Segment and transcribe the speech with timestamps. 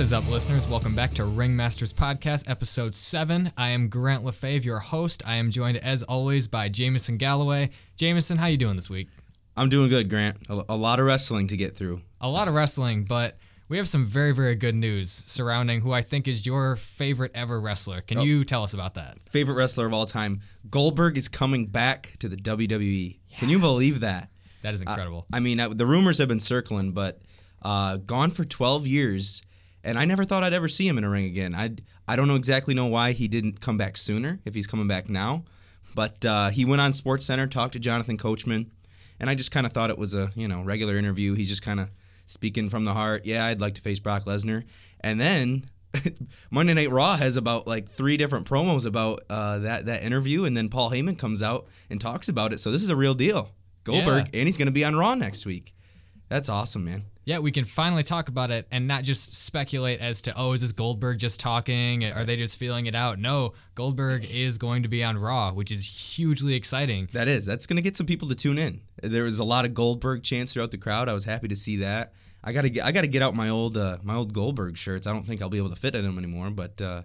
[0.00, 0.66] is up, listeners?
[0.66, 3.52] Welcome back to Ringmasters Podcast, Episode 7.
[3.58, 5.22] I am Grant LaFave, your host.
[5.26, 7.68] I am joined, as always, by Jameson Galloway.
[7.98, 9.08] Jameson, how you doing this week?
[9.58, 10.38] I'm doing good, Grant.
[10.48, 12.00] A, lot of wrestling to get through.
[12.18, 13.36] A lot of wrestling, but
[13.68, 17.60] we have some very, very good news surrounding who I think is your favorite ever
[17.60, 18.00] wrestler.
[18.00, 19.18] Can you tell us about that?
[19.20, 20.40] Favorite wrestler of all time,
[20.70, 23.18] Goldberg is coming back to the WWE.
[23.36, 24.30] Can you believe that?
[24.62, 25.26] That is incredible.
[25.30, 27.20] I mean, uh, the rumors have been circling, but
[27.60, 29.42] uh, gone for 12 years,
[29.82, 31.54] and I never thought I'd ever see him in a ring again.
[31.54, 31.70] I
[32.06, 34.40] I don't know exactly know why he didn't come back sooner.
[34.44, 35.44] If he's coming back now,
[35.94, 38.70] but uh, he went on SportsCenter, talked to Jonathan Coachman,
[39.18, 41.34] and I just kind of thought it was a you know regular interview.
[41.34, 41.90] He's just kind of
[42.26, 43.24] speaking from the heart.
[43.24, 44.64] Yeah, I'd like to face Brock Lesnar,
[45.00, 45.66] and then.
[46.52, 50.56] Monday Night Raw has about like three different promos about uh, that that interview, and
[50.56, 52.60] then Paul Heyman comes out and talks about it.
[52.60, 53.50] So this is a real deal.
[53.82, 55.74] Goldberg, and he's going to be on Raw next week.
[56.28, 57.06] That's awesome, man.
[57.24, 60.62] Yeah, we can finally talk about it and not just speculate as to, oh, is
[60.62, 62.04] this Goldberg just talking?
[62.04, 63.18] Are they just feeling it out?
[63.18, 67.08] No, Goldberg is going to be on Raw, which is hugely exciting.
[67.12, 67.44] That is.
[67.44, 68.80] That's going to get some people to tune in.
[69.02, 71.08] There was a lot of Goldberg chants throughout the crowd.
[71.08, 72.14] I was happy to see that.
[72.42, 74.78] I got to get I got to get out my old uh, my old Goldberg
[74.78, 75.06] shirts.
[75.06, 77.02] I don't think I'll be able to fit in them anymore, but uh,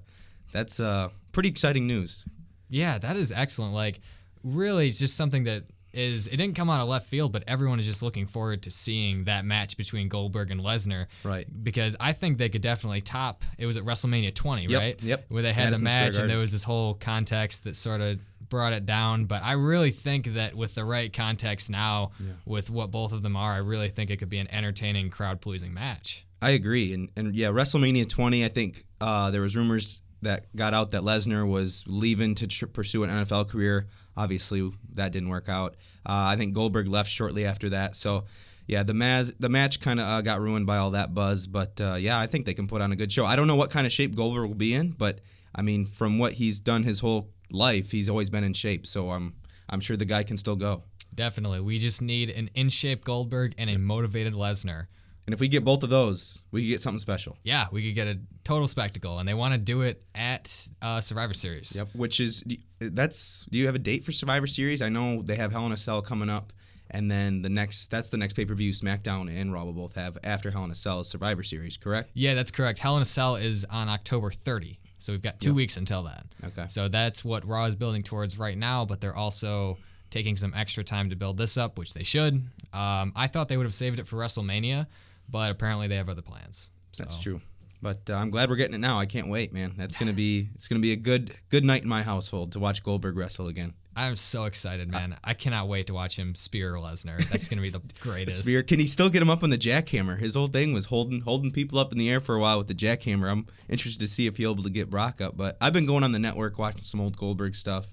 [0.54, 2.26] that's uh, pretty exciting news.
[2.70, 3.74] Yeah, that is excellent.
[3.74, 4.00] Like,
[4.44, 5.64] really, it's just something that
[5.98, 6.28] is.
[6.28, 9.26] It didn't come out of left field, but everyone is just looking forward to seeing
[9.26, 11.08] that match between Goldberg and Lesnar.
[11.24, 11.46] Right.
[11.64, 13.44] Because I think they could definitely top.
[13.58, 15.04] It was at WrestleMania 20, Yep, right?
[15.04, 15.26] yep.
[15.30, 18.20] Where they had Madison the match, and there was this whole context that sort of
[18.50, 19.26] brought it down.
[19.26, 22.12] But I really think that with the right context now,
[22.46, 25.42] with what both of them are, I really think it could be an entertaining, crowd
[25.42, 26.26] pleasing match.
[26.42, 28.46] I agree, and and yeah, WrestleMania 20.
[28.46, 32.68] I think uh, there was rumors that got out that Lesnar was leaving to tr-
[32.68, 33.88] pursue an NFL career.
[34.16, 35.76] Obviously, that didn't work out.
[36.06, 37.96] Uh, I think Goldberg left shortly after that.
[37.96, 38.26] So,
[38.68, 41.48] yeah, the Maz, the match kind of uh, got ruined by all that buzz.
[41.48, 43.26] But uh, yeah, I think they can put on a good show.
[43.26, 45.20] I don't know what kind of shape Goldberg will be in, but
[45.54, 48.86] I mean, from what he's done his whole life, he's always been in shape.
[48.86, 49.36] So I'm
[49.70, 50.84] I'm sure the guy can still go.
[51.14, 51.62] Definitely.
[51.62, 54.88] We just need an in shape Goldberg and a motivated Lesnar.
[55.26, 57.38] And if we get both of those, we could get something special.
[57.44, 61.02] Yeah, we could get a total spectacle, and they want to do it at uh,
[61.02, 61.76] Survivor Series.
[61.76, 61.90] Yep.
[61.94, 62.44] Which is
[62.80, 64.82] that's do you have a date for Survivor Series?
[64.82, 66.54] I know they have Hell in a Cell coming up,
[66.92, 69.96] and then the next that's the next pay per view SmackDown and Raw will both
[69.96, 72.12] have after Hell in a Cell is Survivor Series, correct?
[72.14, 72.78] Yeah, that's correct.
[72.78, 76.26] Hell in a Cell is on October 30, so we've got two weeks until that.
[76.44, 76.68] Okay.
[76.68, 79.80] So that's what Raw is building towards right now, but they're also
[80.12, 82.36] taking some extra time to build this up, which they should.
[82.74, 84.88] Um, I thought they would have saved it for WrestleMania,
[85.30, 86.70] but apparently they have other plans.
[86.92, 87.04] So.
[87.04, 87.42] That's true.
[87.82, 88.98] But uh, I'm glad we're getting it now.
[88.98, 89.74] I can't wait, man.
[89.78, 92.84] That's gonna be it's gonna be a good good night in my household to watch
[92.84, 93.74] Goldberg wrestle again.
[93.98, 95.16] I'm so excited, man.
[95.24, 97.18] I cannot wait to watch him spear Lesnar.
[97.30, 98.40] That's going to be the greatest.
[98.40, 100.20] Spear, can he still get him up on the jackhammer?
[100.20, 102.68] His whole thing was holding holding people up in the air for a while with
[102.68, 103.32] the jackhammer.
[103.32, 105.38] I'm interested to see if he'll be able to get Brock up.
[105.38, 107.88] But I've been going on the network watching some old Goldberg stuff.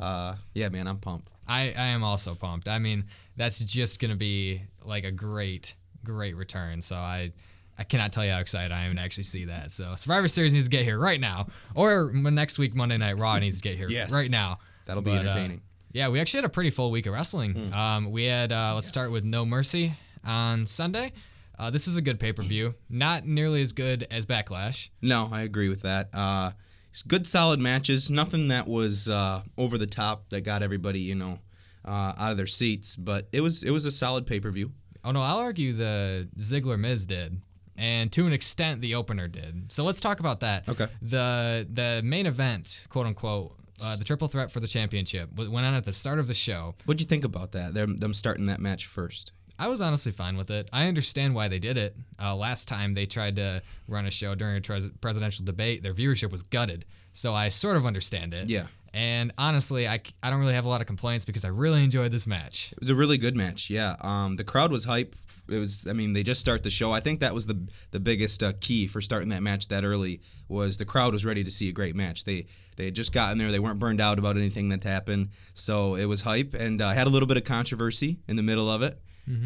[0.00, 1.30] Uh, yeah, man, I'm pumped.
[1.46, 2.66] I, I am also pumped.
[2.66, 3.04] I mean,
[3.36, 6.82] that's just gonna be like a great, great return.
[6.82, 7.32] So I
[7.76, 9.72] I cannot tell you how excited I am to actually see that.
[9.72, 13.38] So Survivor Series needs to get here right now, or next week Monday Night Raw
[13.38, 14.12] needs to get here Yes.
[14.12, 14.58] right now.
[14.86, 15.62] That'll be But, uh, entertaining.
[15.92, 17.52] yeah, we actually had a pretty full week of wrestling.
[17.54, 17.72] Hmm.
[17.72, 19.94] Um, we had uh, let's start with No Mercy
[20.24, 21.12] on Sunday.
[21.58, 24.90] Uh, this is a good pay per view, not nearly as good as Backlash.
[25.02, 26.10] No, I agree with that.
[26.12, 26.50] Uh,
[26.90, 28.10] it's good, solid matches.
[28.10, 31.38] Nothing that was uh, over the top that got everybody, you know,
[31.84, 32.94] uh, out of their seats.
[32.96, 34.72] But it was it was a solid pay per view.
[35.04, 37.40] Oh no, I'll argue the Ziggler Miz did,
[37.76, 39.72] and to an extent the opener did.
[39.72, 40.68] So let's talk about that.
[40.68, 40.88] Okay.
[41.02, 45.74] The the main event, quote unquote, uh, the triple threat for the championship went on
[45.74, 46.74] at the start of the show.
[46.84, 47.74] What'd you think about that?
[47.74, 49.32] Them them starting that match first.
[49.58, 50.68] I was honestly fine with it.
[50.72, 51.96] I understand why they did it.
[52.20, 55.94] Uh, last time they tried to run a show during a pres- presidential debate, their
[55.94, 56.84] viewership was gutted.
[57.12, 58.48] So I sort of understand it.
[58.48, 58.66] Yeah.
[58.94, 62.12] And honestly, I, I don't really have a lot of complaints because I really enjoyed
[62.12, 62.72] this match.
[62.72, 63.68] It was a really good match.
[63.68, 63.96] Yeah.
[64.00, 65.16] Um, the crowd was hype.
[65.48, 65.86] It was.
[65.86, 66.92] I mean, they just start the show.
[66.92, 70.20] I think that was the the biggest uh, key for starting that match that early
[70.48, 72.24] was the crowd was ready to see a great match.
[72.24, 72.46] They
[72.76, 73.50] they had just gotten there.
[73.50, 75.30] They weren't burned out about anything that happened.
[75.52, 78.70] So it was hype and uh, had a little bit of controversy in the middle
[78.70, 78.98] of it.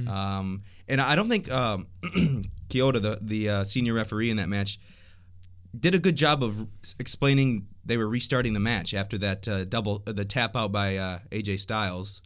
[0.09, 1.87] Um, and I don't think um,
[2.69, 4.79] Chioda, the the uh, senior referee in that match,
[5.79, 6.67] did a good job of
[6.99, 10.97] explaining they were restarting the match after that uh, double uh, the tap out by
[10.97, 12.23] uh, AJ Styles.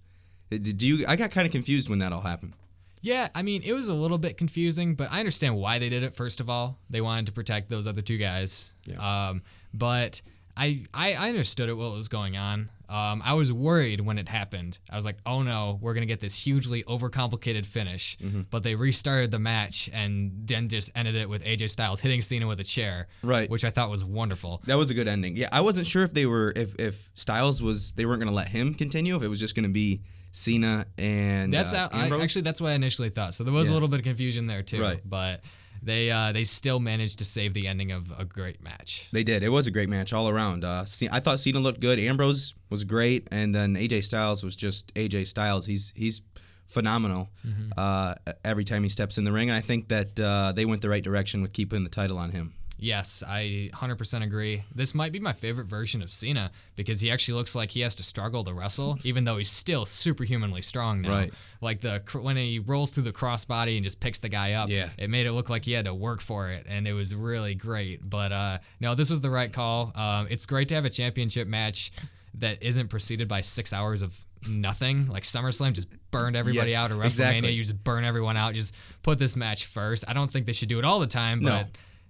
[0.51, 1.07] Did you?
[1.09, 2.53] I got kind of confused when that all happened.
[3.01, 6.03] Yeah, I mean, it was a little bit confusing, but I understand why they did
[6.03, 6.15] it.
[6.15, 8.73] First of all, they wanted to protect those other two guys.
[8.85, 9.29] Yeah.
[9.31, 9.43] Um,
[9.73, 10.21] but
[10.57, 12.69] I, I I understood it what was going on.
[12.93, 14.79] Um, I was worried when it happened.
[14.91, 18.19] I was like, oh no, we're gonna get this hugely overcomplicated finish.
[18.19, 18.43] Mm-hmm.
[18.51, 22.47] But they restarted the match and then just ended it with AJ Styles hitting Cena
[22.47, 23.49] with a chair, Right.
[23.49, 24.63] Which I thought was wonderful.
[24.67, 25.37] That was a good ending.
[25.37, 28.37] Yeah, I wasn't sure if they were if if Styles was they weren't going to
[28.37, 30.03] let him continue if it was just going to be
[30.33, 33.35] Cena and That's uh, I, actually that's what I initially thought.
[33.35, 34.81] So there was a little bit of confusion there too.
[34.81, 35.01] Right.
[35.05, 35.43] But
[35.83, 39.09] they uh, they still managed to save the ending of a great match.
[39.13, 39.43] They did.
[39.43, 40.65] It was a great match all around.
[40.65, 41.99] Uh, I thought Cena looked good.
[41.99, 45.67] Ambrose was great, and then AJ Styles was just AJ Styles.
[45.67, 46.23] He's he's
[46.69, 47.29] phenomenal
[47.77, 48.15] uh,
[48.45, 49.51] every time he steps in the ring.
[49.51, 52.31] And I think that uh, they went the right direction with keeping the title on
[52.31, 52.55] him.
[52.83, 54.65] Yes, I 100% agree.
[54.75, 57.95] This might be my favorite version of Cena because he actually looks like he has
[57.95, 61.11] to struggle to wrestle, even though he's still superhumanly strong now.
[61.11, 61.33] Right.
[61.61, 64.91] Like the when he rolls through the crossbody and just picks the guy up, Yeah.
[64.99, 67.55] it made it look like he had to work for it, and it was really
[67.55, 68.01] great.
[68.11, 69.93] But uh, no, this was the right call.
[69.95, 71.93] Um, it's great to have a championship match
[72.35, 74.19] that isn't preceded by six hours of
[74.49, 75.07] nothing.
[75.07, 77.53] Like SummerSlam just burned everybody Yeah, out, or WrestleMania exactly.
[77.53, 78.55] you just burn everyone out.
[78.55, 78.75] Just
[79.05, 80.05] put this match first.
[80.09, 81.65] I don't think they should do it all the time, No.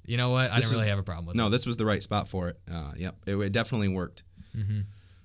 [0.05, 0.51] You know what?
[0.51, 1.39] I This didn't really have a problem with it.
[1.39, 2.59] No, this was the right spot for it.
[2.71, 4.23] Uh, yep, it, it definitely worked.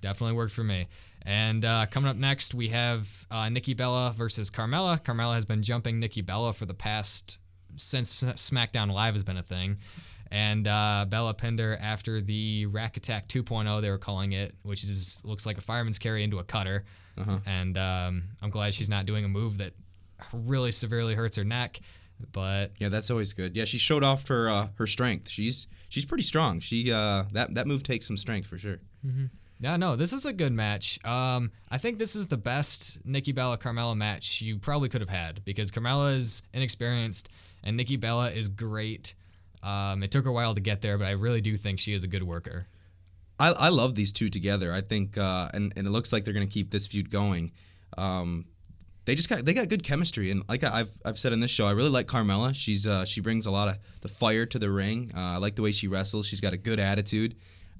[0.00, 0.86] Definitely worked for me.
[1.22, 5.02] And uh, coming up next, we have uh, Nikki Bella versus Carmella.
[5.02, 7.38] Carmella has been jumping Nikki Bella for the past
[7.76, 9.78] since SmackDown Live has been a thing.
[10.30, 14.84] And uh, Bella pinned her after the Rack Attack 2.0, they were calling it, which
[14.84, 16.84] is looks like a fireman's carry into a cutter.
[17.46, 19.72] And um, I'm glad she's not doing a move that
[20.32, 21.80] really severely hurts her neck.
[22.32, 23.56] But Yeah, that's always good.
[23.56, 25.28] Yeah, she showed off her uh, her strength.
[25.28, 26.60] She's she's pretty strong.
[26.60, 28.78] She uh, that that move takes some strength for sure.
[29.60, 31.04] Yeah, no, this is a good match.
[31.04, 35.10] Um, I think this is the best Nikki Bella Carmella match you probably could have
[35.10, 37.28] had because Carmella is inexperienced
[37.64, 39.14] and Nikki Bella is great.
[39.62, 41.92] Um, it took her a while to get there, but I really do think she
[41.92, 42.68] is a good worker.
[43.40, 44.72] I, I love these two together.
[44.72, 47.50] I think, uh, and, and it looks like they're going to keep this feud going.
[47.96, 48.46] Um,
[49.08, 51.64] they just got they got good chemistry, and like I've I've said in this show,
[51.64, 52.54] I really like Carmella.
[52.54, 55.12] She's uh, she brings a lot of the fire to the ring.
[55.16, 56.26] Uh, I like the way she wrestles.
[56.26, 57.34] She's got a good attitude,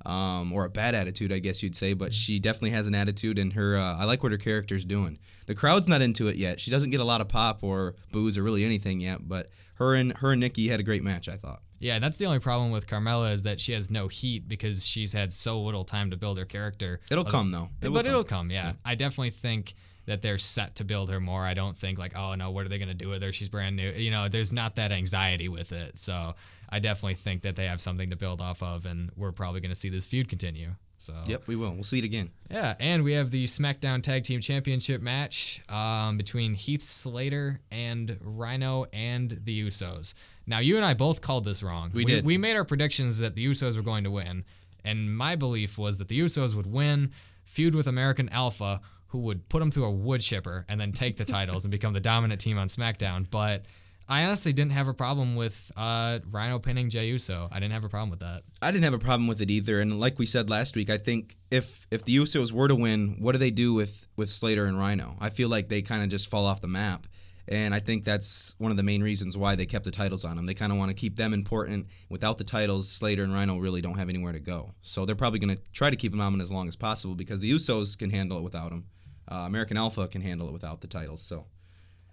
[0.07, 3.39] um, or a bad attitude, I guess you'd say, but she definitely has an attitude.
[3.39, 5.19] And her, uh, I like what her character's doing.
[5.47, 6.61] The crowd's not into it yet.
[6.61, 9.29] She doesn't get a lot of pop or booze or really anything yet.
[9.29, 11.29] But her and her and Nikki had a great match.
[11.29, 11.61] I thought.
[11.79, 15.13] Yeah, that's the only problem with Carmella is that she has no heat because she's
[15.13, 17.01] had so little time to build her character.
[17.11, 17.69] It'll come though.
[17.83, 18.07] It but come.
[18.07, 18.73] it'll come, yeah.
[18.83, 19.75] I definitely think
[20.09, 21.45] that they're set to build her more.
[21.45, 23.31] I don't think like, oh no, what are they gonna do with her?
[23.33, 23.91] She's brand new.
[23.91, 25.99] You know, there's not that anxiety with it.
[25.99, 26.35] So
[26.69, 29.75] I definitely think that they have something to build off of, and we're probably gonna
[29.75, 30.73] see this feud continue.
[31.01, 31.73] So Yep, we will.
[31.73, 32.31] We'll see it again.
[32.51, 38.19] yeah, and we have the SmackDown Tag Team Championship match um, between Heath Slater and
[38.21, 40.15] Rhino and the Usos.
[40.47, 41.91] Now, you and I both called this wrong.
[41.95, 42.25] We did.
[42.25, 44.45] We made our predictions that the Usos were going to win,
[44.85, 47.13] and my belief was that the Usos would win,
[47.45, 51.17] feud with American Alpha, who would put them through a wood chipper and then take
[51.17, 53.29] the titles and become the dominant team on SmackDown.
[53.31, 53.67] But
[54.11, 57.47] I honestly didn't have a problem with uh, Rhino pinning Jey Uso.
[57.53, 58.43] I didn't have a problem with that.
[58.63, 60.97] I didn't have a problem with it either, and like we said last week, I
[60.97, 64.65] think if if the Usos were to win, what do they do with with Slater
[64.65, 65.17] and Rhino?
[65.21, 67.07] I feel like they kind of just fall off the map,
[67.47, 70.37] and I think that's one of the main reasons why they kept the titles on
[70.37, 70.47] them.
[70.47, 71.89] They kind of want to keep them important.
[72.09, 75.39] Without the titles, Slater and Rhino really don't have anywhere to go, so they're probably
[75.39, 78.09] going to try to keep them on as long as possible because the Usos can
[78.09, 78.87] handle it without them.
[79.31, 81.47] Uh, American Alpha can handle it without the titles, so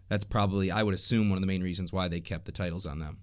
[0.10, 2.86] that's probably I would assume one of the main reasons why they kept the titles
[2.86, 3.20] on them.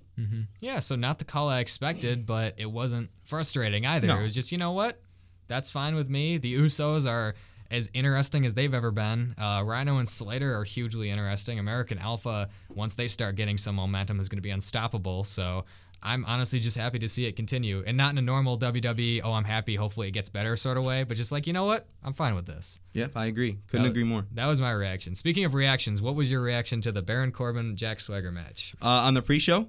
[0.61, 4.07] Yeah, so not the call I expected, but it wasn't frustrating either.
[4.07, 4.21] No.
[4.21, 5.01] It was just, you know what?
[5.49, 6.39] That's fine with me.
[6.39, 7.35] The Usos are
[7.73, 9.35] as interesting as they've ever been.
[9.37, 11.59] Uh, Rhino and Slater are hugely interesting.
[11.59, 15.25] American Alpha, once they start getting some momentum, is going to be unstoppable.
[15.25, 15.65] So
[16.03, 17.83] I'm honestly just happy to see it continue.
[17.87, 20.85] And not in a normal WWE, oh, I'm happy, hopefully it gets better sort of
[20.85, 21.87] way, but just like, you know what?
[22.03, 22.81] I'm fine with this.
[22.95, 23.59] Yep, I agree.
[23.69, 24.27] Couldn't That- agree more.
[24.33, 25.15] That was my reaction.
[25.15, 28.75] Speaking of reactions, what was your reaction to the Baron Corbin Jack Swagger match?
[28.83, 29.69] Uh, on the pre-show,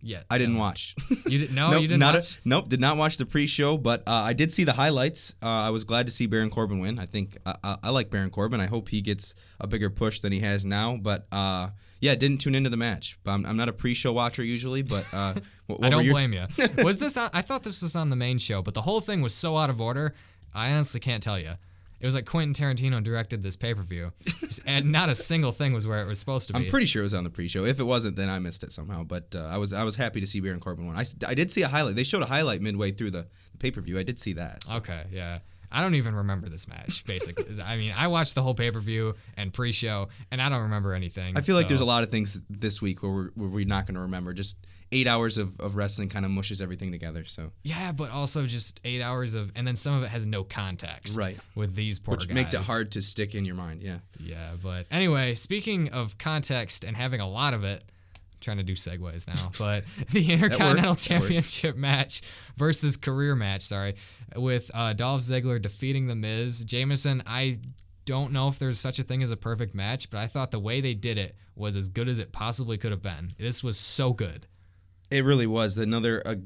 [0.00, 0.22] Yeah.
[0.30, 0.94] I didn't watch.
[1.26, 1.54] You didn't?
[1.54, 2.40] No, nope, you didn't not a- watch?
[2.44, 5.34] nope, did not watch the pre-show, but uh, I did see the highlights.
[5.42, 6.98] Uh, I was glad to see Baron Corbin win.
[6.98, 8.60] I think I, I, I like Baron Corbin.
[8.60, 10.98] I hope he gets a bigger push than he has now.
[11.00, 13.18] But uh, yeah, didn't tune into the match.
[13.24, 15.34] I'm, I'm not a pre-show watcher usually, but uh,
[15.66, 16.46] what, what I don't your- blame you.
[16.84, 17.16] Was this?
[17.16, 19.56] On, I thought this was on the main show, but the whole thing was so
[19.56, 20.14] out of order.
[20.54, 21.54] I honestly can't tell you.
[22.00, 24.12] It was like Quentin Tarantino directed this pay per view,
[24.66, 26.58] and not a single thing was where it was supposed to be.
[26.58, 27.64] I'm pretty sure it was on the pre-show.
[27.64, 29.04] If it wasn't, then I missed it somehow.
[29.04, 30.96] But uh, I was I was happy to see Baron Corbin win.
[30.96, 31.94] I, I did see a highlight.
[31.96, 33.98] They showed a highlight midway through the, the pay-per-view.
[33.98, 34.64] I did see that.
[34.64, 34.76] so.
[34.76, 35.38] okay, yeah.
[35.74, 37.04] I don't even remember this match.
[37.04, 40.48] Basically, I mean, I watched the whole pay per view and pre show, and I
[40.48, 41.36] don't remember anything.
[41.36, 43.86] I feel like there's a lot of things this week where we're, where we're not
[43.86, 44.32] going to remember.
[44.32, 44.56] Just
[44.92, 47.24] eight hours of, of wrestling kind of mushes everything together.
[47.24, 50.44] So Yeah, but also just eight hours of, and then some of it has no
[50.44, 51.18] context.
[51.18, 51.38] Right.
[51.54, 52.34] With these poor which guys.
[52.34, 53.82] makes it hard to stick in your mind.
[53.82, 53.98] Yeah.
[54.20, 57.82] Yeah, but anyway, speaking of context and having a lot of it,
[58.44, 62.22] trying to do segues now, but the Intercontinental Championship match
[62.56, 63.96] versus career match, sorry,
[64.36, 66.64] with uh, Dolph Ziggler defeating The Miz.
[66.64, 67.58] Jameson, I
[68.04, 70.60] don't know if there's such a thing as a perfect match, but I thought the
[70.60, 73.32] way they did it was as good as it possibly could have been.
[73.38, 74.46] This was so good.
[75.10, 76.22] It really was another.
[76.24, 76.36] Uh,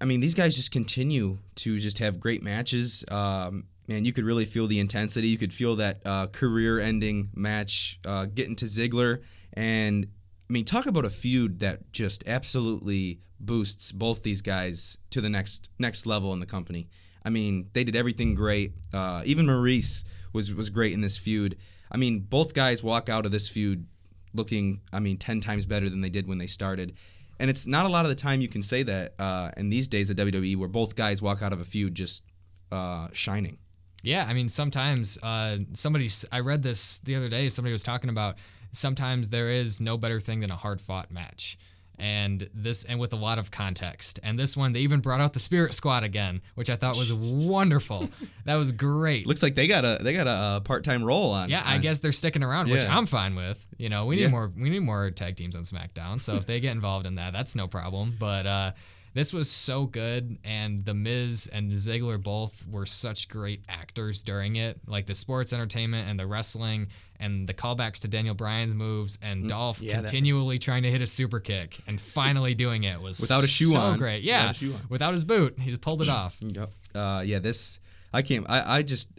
[0.00, 3.04] I mean, these guys just continue to just have great matches.
[3.10, 5.28] Um, man, you could really feel the intensity.
[5.28, 9.22] You could feel that uh, career-ending match uh, getting to Ziggler,
[9.54, 10.06] and
[10.48, 15.28] I mean, talk about a feud that just absolutely boosts both these guys to the
[15.28, 16.88] next next level in the company.
[17.24, 18.72] I mean, they did everything great.
[18.92, 21.56] Uh, even Maryse was was great in this feud.
[21.90, 23.86] I mean, both guys walk out of this feud
[24.34, 26.94] looking, I mean, ten times better than they did when they started.
[27.38, 29.86] And it's not a lot of the time you can say that uh, in these
[29.86, 32.24] days at WWE, where both guys walk out of a feud just
[32.72, 33.58] uh, shining.
[34.02, 38.10] Yeah, I mean, sometimes uh, somebody, I read this the other day, somebody was talking
[38.10, 38.36] about
[38.72, 41.58] sometimes there is no better thing than a hard fought match.
[42.00, 44.20] And this, and with a lot of context.
[44.22, 47.12] And this one, they even brought out the Spirit Squad again, which I thought was
[47.12, 48.08] wonderful.
[48.44, 49.26] that was great.
[49.26, 51.50] Looks like they got a they got a, uh part time role on.
[51.50, 52.96] yeah, I guess they're sticking around, which Yeah.
[52.96, 53.66] I'm fine with.
[53.78, 54.28] You know, we need Yeah.
[54.28, 56.20] more we need more tag teams on SmackDown.
[56.20, 58.14] So if they get involved in that, that's no problem.
[58.16, 58.72] But uh,
[59.18, 64.56] this was so good, and the Miz and Ziggler both were such great actors during
[64.56, 64.78] it.
[64.86, 66.88] Like the sports entertainment and the wrestling
[67.20, 70.90] and the callbacks to Daniel Bryan's moves and Dolph Mm, yeah, that- continually trying to
[70.90, 73.98] hit a super kick and finally doing it was Without a shoe on so on.
[73.98, 74.22] great.
[74.24, 74.80] Without Yeah, a shoe on.
[74.88, 76.38] without his boot, he just pulled it off.
[76.42, 76.70] Yep.
[76.94, 77.80] Uh, yeah, this
[78.14, 78.46] I can't.
[78.48, 79.10] I, I just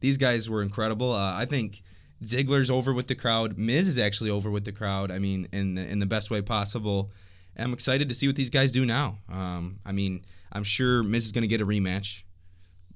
[0.00, 1.12] these guys were incredible.
[1.12, 1.82] Uh, I think
[2.22, 3.56] Ziggler's over with the crowd.
[3.56, 5.10] Miz is actually over with the crowd.
[5.10, 7.10] I mean, in the, in the best way possible.
[7.56, 9.18] I'm excited to see what these guys do now.
[9.28, 12.22] Um, I mean, I'm sure Miz is going to get a rematch,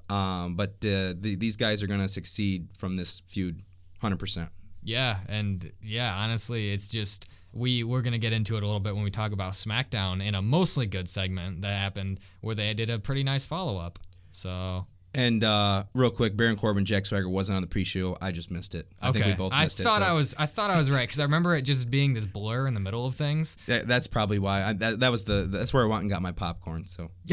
[0.09, 3.63] um, but uh, the, these guys are going to succeed from this feud,
[4.01, 4.51] hundred percent.
[4.83, 8.95] Yeah, and yeah, honestly, it's just we we're gonna get into it a little bit
[8.95, 12.91] when we talk about SmackDown in a mostly good segment that happened where they did
[12.91, 13.99] a pretty nice follow up.
[14.31, 18.17] So And uh, real quick, Baron Corbin, Jack Swagger wasn't on the pre-show.
[18.21, 18.87] I just missed it.
[19.01, 20.05] I okay, think we both I thought it.
[20.05, 22.27] so- I was I thought I was right because I remember it just being this
[22.27, 23.57] blur in the middle of things.
[23.69, 24.65] That, that's probably why.
[24.65, 25.45] I, that, that was the.
[25.45, 26.87] That's where I went and got my popcorn.
[26.87, 27.11] So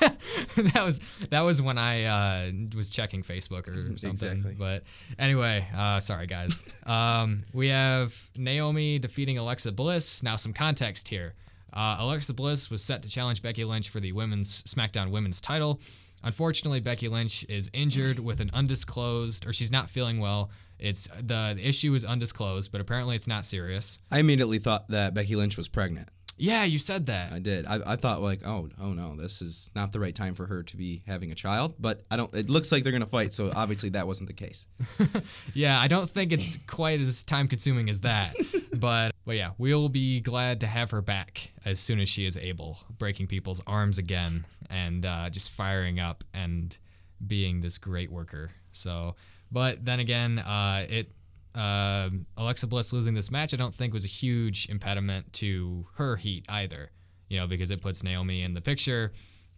[0.00, 1.00] that was
[1.30, 4.30] that was when I uh, was checking Facebook or something.
[4.30, 4.54] Exactly.
[4.58, 4.84] But
[5.18, 6.58] anyway, uh, sorry guys.
[6.84, 10.22] Um, we have Naomi defeating Alexa Bliss.
[10.22, 11.34] Now some context here.
[11.72, 15.80] Uh, Alexa Bliss was set to challenge Becky Lynch for the women's SmackDown Women's Title.
[16.24, 20.50] Unfortunately, Becky Lynch is injured with an undisclosed, or she's not feeling well.
[20.78, 23.98] It's the, the issue is undisclosed, but apparently it's not serious.
[24.10, 26.08] I immediately thought that Becky Lynch was pregnant.
[26.36, 27.32] Yeah, you said that.
[27.32, 27.66] I did.
[27.66, 30.62] I, I thought like, oh, oh no, this is not the right time for her
[30.64, 31.74] to be having a child.
[31.78, 32.34] But I don't.
[32.34, 34.68] It looks like they're gonna fight, so obviously that wasn't the case.
[35.54, 38.34] Yeah, I don't think it's quite as time consuming as that.
[38.80, 42.36] but but yeah, we'll be glad to have her back as soon as she is
[42.36, 46.76] able, breaking people's arms again and uh, just firing up and
[47.24, 48.50] being this great worker.
[48.72, 49.14] So,
[49.52, 51.12] but then again, uh, it
[51.54, 56.16] uh, Alexa Bliss losing this match, I don't think was a huge impediment to her
[56.16, 56.90] heat either.
[57.28, 59.12] You know, because it puts Naomi in the picture,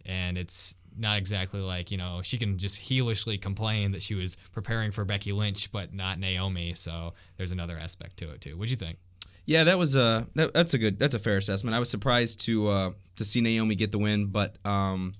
[0.05, 4.35] and it's not exactly like you know she can just heelishly complain that she was
[4.51, 6.73] preparing for Becky Lynch, but not Naomi.
[6.75, 8.57] So there's another aspect to it too.
[8.57, 8.97] What'd you think?
[9.45, 11.75] Yeah, that was a that, that's a good that's a fair assessment.
[11.75, 15.13] I was surprised to uh, to see Naomi get the win, but um,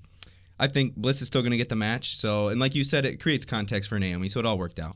[0.60, 2.16] I think Bliss is still gonna get the match.
[2.16, 4.96] So and like you said, it creates context for Naomi, so it all worked out.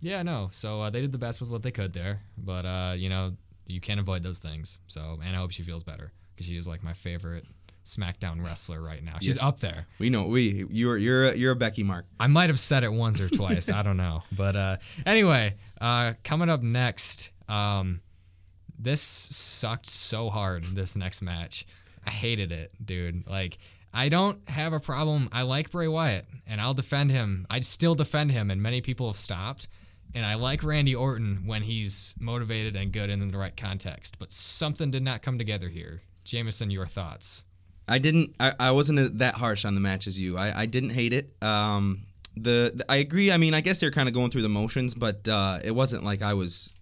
[0.00, 0.48] Yeah, no.
[0.52, 3.34] So uh, they did the best with what they could there, but uh, you know
[3.68, 4.78] you can't avoid those things.
[4.86, 7.44] So and I hope she feels better because she is like my favorite
[7.84, 9.16] SmackDown wrestler right now.
[9.20, 9.42] She's Yes.
[9.42, 9.86] up there.
[9.98, 12.06] We know we you're you're a, you're a Becky Mark.
[12.18, 13.70] I might have said it once or twice.
[13.70, 14.22] I don't know.
[14.36, 14.76] But uh,
[15.06, 18.00] anyway, uh, coming up next, um,
[18.78, 20.64] this sucked so hard.
[20.64, 21.66] This next match,
[22.06, 23.26] I hated it, dude.
[23.26, 23.58] Like,
[23.92, 25.28] I don't have a problem.
[25.32, 27.46] I like Bray Wyatt, and I'll defend him.
[27.50, 29.68] I'd still defend him, and many people have stopped.
[30.14, 34.18] And I like Randy Orton when he's motivated and good and in the right context.
[34.18, 36.02] But something did not come together here.
[36.24, 37.44] Jameson, your thoughts?
[37.88, 38.34] I didn't.
[38.40, 40.36] I, I wasn't that harsh on the match as you.
[40.36, 41.34] I, I didn't hate it.
[41.42, 42.02] Um,
[42.36, 43.30] the, the- I agree.
[43.32, 46.04] I mean, I guess they're kind of going through the motions, but uh, it wasn't
[46.04, 46.72] like I was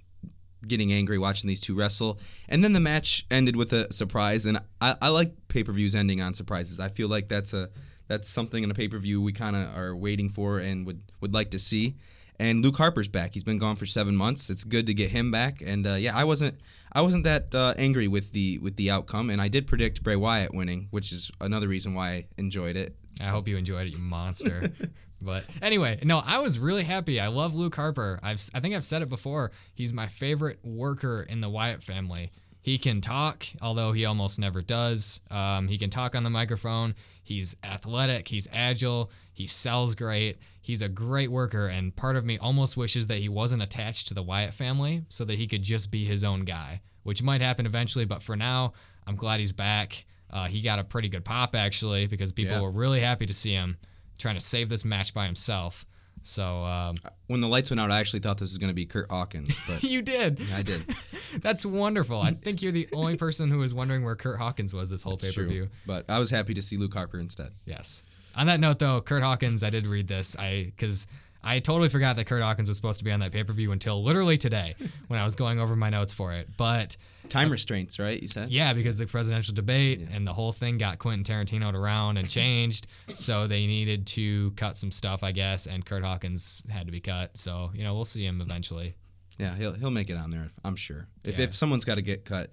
[0.66, 2.18] getting angry watching these two wrestle.
[2.49, 5.94] And then the match ended with a surprise, and I, I like pay per views
[5.94, 6.80] ending on surprises.
[6.80, 7.68] I feel like that's a
[8.08, 11.02] That's something in a pay per view we kind of are waiting for and would
[11.20, 11.94] would like to see.
[12.40, 13.35] And Luke Harper's back.
[13.35, 14.49] He's been gone for seven months.
[14.49, 15.61] It's good to get him back.
[15.64, 16.61] And uh, yeah, I wasn't
[16.92, 20.16] I wasn't that uh, angry with the with the outcome, and I did predict Bray
[20.16, 22.95] Wyatt winning, which is another reason why I enjoyed it.
[23.21, 24.71] I hope you enjoyed it, you monster.
[25.23, 27.18] but anyway, no, I was really happy.
[27.18, 28.21] I love Luke Harper.
[28.23, 29.50] I've I think I've said it before.
[29.75, 32.30] He's my favorite worker in the Wyatt family.
[32.61, 35.21] He can talk, although he almost never does.
[35.30, 36.95] Um, he can talk on the microphone.
[37.23, 38.28] He's athletic.
[38.28, 39.11] He's agile.
[39.38, 40.38] He sells great.
[40.61, 44.14] He's a great worker, and part of me almost wishes that he wasn't attached to
[44.14, 47.64] the Wyatt family so that he could just be his own guy, which might happen
[47.64, 48.04] eventually.
[48.04, 48.73] But for now,
[49.07, 50.04] I'm glad he's back.
[50.28, 52.61] Uh, he got a pretty good pop actually because people Yeah.
[52.62, 53.76] were really happy to see him
[54.18, 55.87] trying to save this match by himself.
[56.23, 56.97] So um,
[57.28, 59.57] When the lights went out, I actually thought this was going to be Curt Hawkins,
[59.68, 60.42] but you did.
[60.52, 60.83] I did.
[61.40, 62.21] That's wonderful.
[62.21, 65.16] I think you're the only person who was wondering where Curt Hawkins was this whole
[65.16, 65.68] pay per view.
[65.87, 67.52] But I was happy to see Luke Harper instead.
[67.64, 68.02] Yes.
[68.38, 70.37] On that note, though, Curt Hawkins, I did read this.
[70.38, 71.07] I because
[71.42, 73.73] I totally forgot that Curt Hawkins was supposed to be on that pay per view
[73.73, 74.75] until literally today
[75.09, 76.49] when I was going over my notes for it.
[76.57, 76.97] But
[77.28, 78.21] Time uh, restraints, right?
[78.21, 78.50] You said.
[78.50, 82.87] yeah, because the presidential debate and the whole thing got Quentin Tarantino around and changed,
[83.14, 87.00] so they needed to cut some stuff, I guess, and Curt Hawkins had to be
[87.00, 87.37] cut.
[87.37, 88.95] So you know, we'll see him eventually.
[89.37, 90.50] Yeah, he'll he'll make it on there.
[90.64, 91.07] I'm sure.
[91.25, 91.45] If Yeah.
[91.47, 92.50] if someone's got to get cut,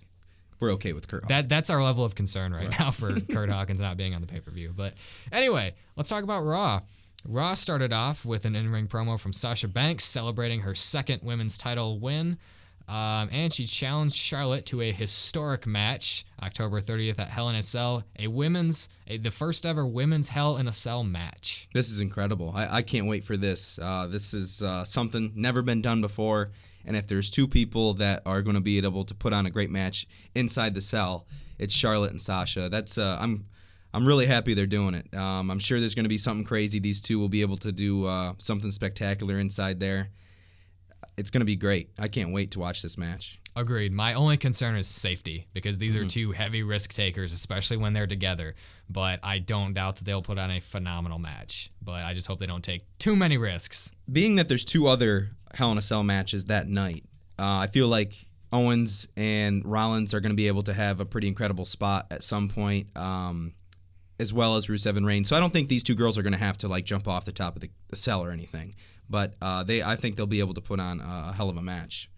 [0.59, 1.27] we're okay with Curt.
[1.27, 4.27] That that's our level of concern right, now for Curt Hawkins not being on the
[4.27, 4.73] pay per view.
[4.75, 4.93] But
[5.31, 6.81] anyway, let's talk about Raw.
[7.27, 11.57] Raw started off with an in ring promo from Sasha Banks celebrating her second women's
[11.57, 12.37] title win.
[12.87, 17.63] Um, and she challenged Charlotte to a historic match October 30th at Hell in a
[17.63, 21.67] Cell, a women's, a, the first ever women's Hell in a Cell match.
[21.73, 22.51] This is incredible.
[22.55, 23.79] I, I can't wait for this.
[23.79, 26.51] Uh, this is uh, something never been done before.
[26.85, 29.49] And if there's two people that are going to be able to put on a
[29.49, 31.27] great match inside the cell,
[31.57, 32.69] it's Charlotte and Sasha.
[32.69, 33.45] That's uh, I'm
[33.93, 35.15] I'm really happy they're doing it.
[35.15, 36.79] Um, I'm sure there's going to be something crazy.
[36.79, 40.09] These two will be able to do uh, something spectacular inside there.
[41.17, 41.91] It's going to be great.
[41.97, 43.39] I can't wait to watch this match.
[43.55, 43.93] Agreed.
[43.93, 48.05] My only concern is safety because these are two heavy risk takers, especially when they're
[48.05, 48.53] together.
[48.89, 51.69] But I don't doubt that they'll put on a phenomenal match.
[51.81, 53.93] But I just hope they don't take too many risks.
[54.11, 57.03] being that there's two other Hell in a Cell matches that night,
[57.39, 58.13] uh, I feel like
[58.51, 62.23] Owens and Rollins are going to be able to have a pretty incredible spot at
[62.23, 63.53] some point, um,
[64.19, 65.27] as well as Rusev and Reigns.
[65.29, 67.25] So I don't think these two girls are going to have to like jump off
[67.25, 68.75] the top of the, the cell or anything.
[69.09, 71.61] But uh, they, I think they'll be able to put on a hell of a
[71.61, 72.09] match.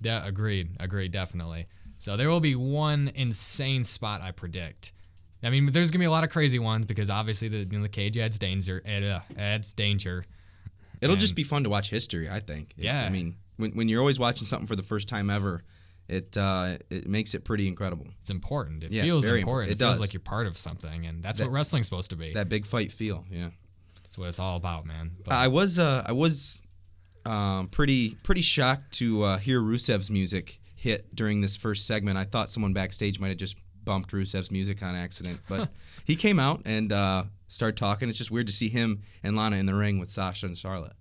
[0.00, 0.70] Yeah, agreed.
[0.80, 1.66] Agreed, definitely.
[1.98, 4.92] So there will be one insane spot I predict.
[5.42, 7.82] I mean, there's gonna be a lot of crazy ones because obviously the, you know,
[7.82, 8.82] the cage adds danger.
[8.84, 10.24] Uh, adds danger.
[11.00, 12.28] It'll And- just be fun to watch history.
[12.28, 12.74] I think.
[12.76, 13.04] It- Yeah.
[13.04, 15.62] I mean, when, when you're always watching something for the first time ever,
[16.08, 18.06] it uh, it makes it pretty incredible.
[18.20, 18.84] It's important.
[18.84, 19.70] It Yeah, feels very important.
[19.70, 19.70] important.
[19.70, 20.00] It, It feels does.
[20.00, 22.32] like you're part of something, and that's That- what wrestling's supposed to be.
[22.34, 23.24] That big fight feel.
[23.30, 23.50] Yeah.
[24.02, 25.12] that's what it's all about, man.
[25.24, 26.62] But I was uh, I was
[27.24, 32.16] um, pretty pretty shocked to uh, hear Rusev's music hit during this first segment.
[32.18, 33.56] I thought someone backstage might have just
[33.86, 35.70] bumped Rusev's music on accident, but
[36.04, 38.10] he came out and uh, started talking.
[38.10, 40.92] It's just weird to see him and Lana in the ring with Sasha and Charlotte.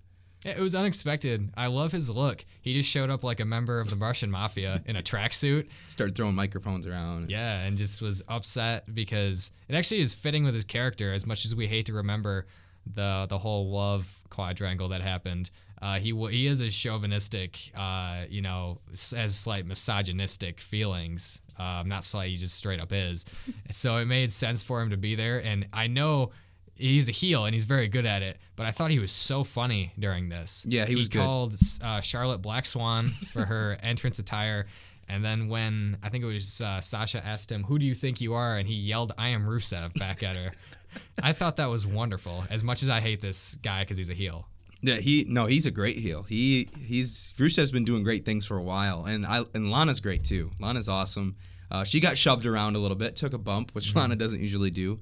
[0.46, 1.50] It was unexpected.
[1.58, 2.46] I love his look.
[2.62, 5.68] He just showed up like a member of the Russian mafia in a tracksuit.
[5.88, 7.32] Started throwing microphones around.
[7.32, 11.12] Yeah, and just was upset because it actually is fitting with his character.
[11.12, 12.46] As much as we hate to remember
[12.86, 15.50] the the whole love quadrangle that happened,
[15.82, 18.80] uh, he wa- he is a chauvinistic, uh, you know,
[19.16, 21.42] has slight misogynistic feelings.
[21.58, 23.26] Um, not slight, he just straight up is.
[23.72, 26.32] so it made sense for him to be there, and I know.
[26.78, 29.46] He's a heel and he's very good at it, but I thought he was so
[29.46, 30.66] funny during this.
[30.68, 31.22] Yeah, he was good.
[31.22, 34.68] called uh, Charlotte Black Swan for her entrance attire.
[35.08, 38.20] And then when I think it was uh, Sasha asked him, "Who do you think
[38.20, 40.52] you are?" and he yelled, "I am Rusev" back at her.
[41.24, 42.44] I thought that was wonderful.
[42.50, 44.46] As much as I hate this guy because he's a heel.
[44.86, 46.24] Yeah, he no, he's a great heel.
[46.24, 50.24] He he's Rusev's been doing great things for a while, and I and Lana's great
[50.24, 50.52] too.
[50.60, 51.36] Lana's awesome.
[51.72, 54.70] Uh, she got shoved around a little bit, took a bump, which Lana doesn't usually
[54.72, 55.00] do.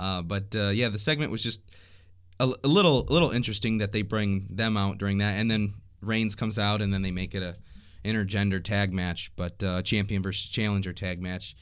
[0.00, 1.62] Uh, but uh, yeah, the segment was just
[2.40, 5.74] a, a little a little interesting that they bring them out during that, and then
[6.00, 7.56] Reigns comes out, and then they make it a
[8.04, 11.54] intergender tag match, but uh, champion versus challenger tag match.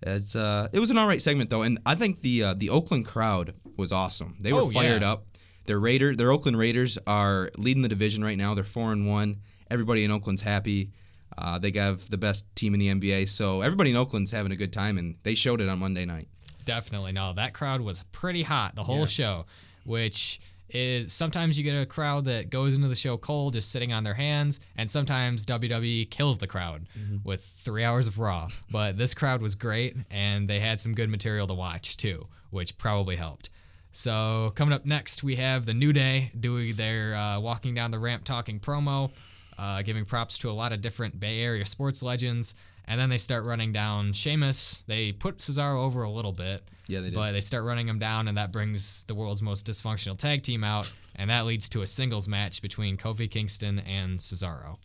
[0.00, 2.70] It's uh, it was an all right segment though, and I think the uh, the
[2.70, 4.36] Oakland crowd was awesome.
[4.40, 5.12] They were Oh, fired yeah.
[5.12, 5.24] up.
[5.68, 8.54] Their Raider, their Oakland Raiders are leading the division right now.
[8.54, 9.36] They're four and one.
[9.70, 10.92] Everybody in Oakland's happy.
[11.36, 14.56] Uh, they have the best team in the NBA, so everybody in Oakland's having a
[14.56, 16.26] good time, and they showed it on Monday night.
[16.64, 17.34] Definitely no.
[17.34, 19.44] That crowd was pretty hot the whole show,
[19.84, 23.92] which is sometimes you get a crowd that goes into the show cold, just sitting
[23.92, 26.86] on their hands, and sometimes WWE kills the crowd
[27.24, 28.48] with three hours of Raw.
[28.70, 32.78] But this crowd was great, and they had some good material to watch too, which
[32.78, 33.50] probably helped.
[33.92, 37.98] So coming up next, we have the New Day doing their uh, walking down the
[37.98, 39.10] ramp talking promo,
[39.58, 42.54] uh, giving props to a lot of different Bay Area sports legends,
[42.86, 44.84] and then they start running down Sheamus.
[44.86, 47.14] They put Cesaro over a little bit, Yeah, they did.
[47.14, 50.62] but they start running him down, and that brings the world's most dysfunctional tag team
[50.62, 54.76] out, and that leads to a singles match between Kofi Kingston and Cesaro.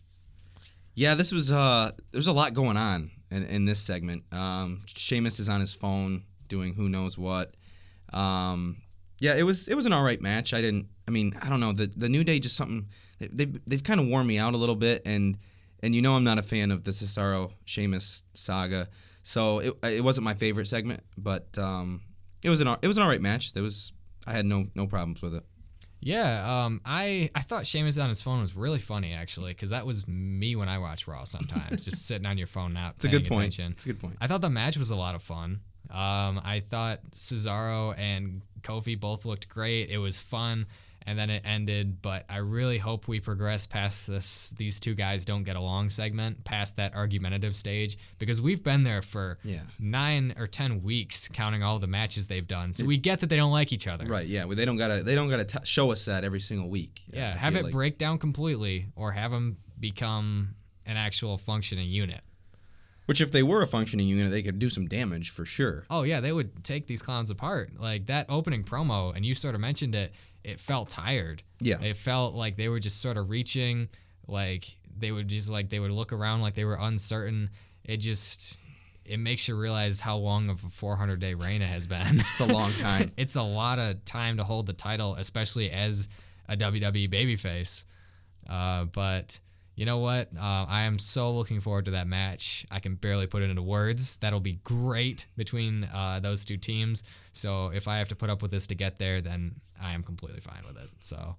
[0.96, 4.24] Yeah, this was uh there's a lot going on in, in this segment.
[4.32, 7.54] Um Sheamus is on his phone doing who knows what.
[8.12, 8.76] Um
[9.18, 10.52] yeah, it was it was an all right match.
[10.54, 12.88] I didn't I mean, I don't know, the the New Day just something
[13.20, 15.38] they they've kind of worn me out a little bit and
[15.82, 18.88] and you know I'm not a fan of the Cesaro Sheamus saga.
[19.22, 22.02] So it it wasn't my favorite segment, but um
[22.42, 23.52] it was an it was an all right match.
[23.52, 23.92] There was
[24.26, 25.44] I had no no problems with it.
[26.00, 29.86] Yeah, um, I I thought Sheamus on his phone was really funny actually, because that
[29.86, 33.08] was me when I watch Raw sometimes, just sitting on your phone not It's a
[33.08, 33.54] good point.
[33.54, 33.72] attention.
[33.72, 34.16] It's a good point.
[34.20, 35.60] I thought the match was a lot of fun.
[35.90, 39.90] Um, I thought Cesaro and Kofi both looked great.
[39.90, 40.66] It was fun,
[41.06, 42.00] and then it ended.
[42.00, 44.54] But I really hope we progress past this.
[44.56, 49.02] These two guys don't get along segment, past that argumentative stage, because we've been there
[49.02, 49.60] for Yeah.
[49.78, 52.72] nine or ten weeks, counting all the matches they've done.
[52.72, 54.06] So we get that they don't like each other.
[54.06, 54.44] Right, yeah.
[54.46, 57.02] Well, they don't gotta they don't gotta t- show us that every single week.
[57.12, 57.72] Yeah, I have it like.
[57.72, 60.54] break down completely, or have them become
[60.86, 62.22] an actual functioning unit.
[63.06, 65.84] Which, if they were a functioning unit, they could do some damage for sure.
[65.90, 67.72] Oh yeah, they would take these clowns apart.
[67.78, 70.12] Like that opening promo, and you sort of mentioned it.
[70.42, 71.42] It felt tired.
[71.60, 71.80] Yeah.
[71.80, 73.88] It felt like they were just sort of reaching.
[74.26, 77.50] Like they would just like they would look around like they were uncertain.
[77.84, 78.58] It just
[79.04, 82.20] it makes you realize how long of a 400 day reign it has been.
[82.20, 83.12] It's a long time.
[83.16, 86.08] it's a lot of time to hold the title, especially as
[86.48, 87.84] a WWE babyface.
[88.48, 89.38] Uh, but
[89.76, 90.28] you know what?
[90.36, 92.64] Uh, I am so looking forward to that match.
[92.70, 94.16] I can barely put it into words.
[94.18, 97.02] That'll be great between uh, those two teams.
[97.32, 100.02] So if I have to put up with this to get there, then I am
[100.02, 100.88] completely fine with it.
[101.00, 101.36] So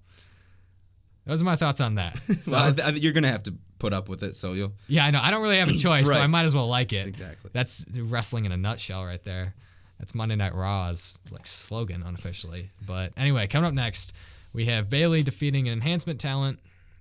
[1.24, 2.18] those are my thoughts on that.
[2.42, 4.52] So well, I th- I th- you're gonna have to put up with it, so
[4.52, 4.72] you'll.
[4.88, 5.20] yeah, I know.
[5.20, 7.06] I don't really have a choice, so I might as well like it.
[7.06, 7.50] Exactly.
[7.52, 9.54] That's wrestling in a nutshell right there.
[9.98, 12.68] That's Monday Night Raw's like slogan unofficially.
[12.86, 14.12] But anyway, coming up next,
[14.52, 16.58] we have Bayley defeating an enhancement talent.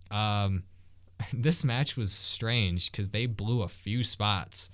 [0.09, 0.63] Um,
[1.33, 4.69] this match was strange because they blew a few spots.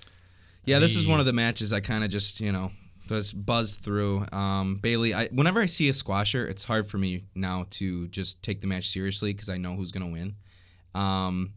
[0.66, 2.72] Yeah, this is one of the matches I kind of just you know
[3.08, 4.26] just buzzed through.
[4.32, 8.42] Um, Bayley, I, whenever I see a squasher, it's hard for me now to just
[8.44, 10.36] take the match seriously because I know who's gonna win.
[10.94, 11.54] Um,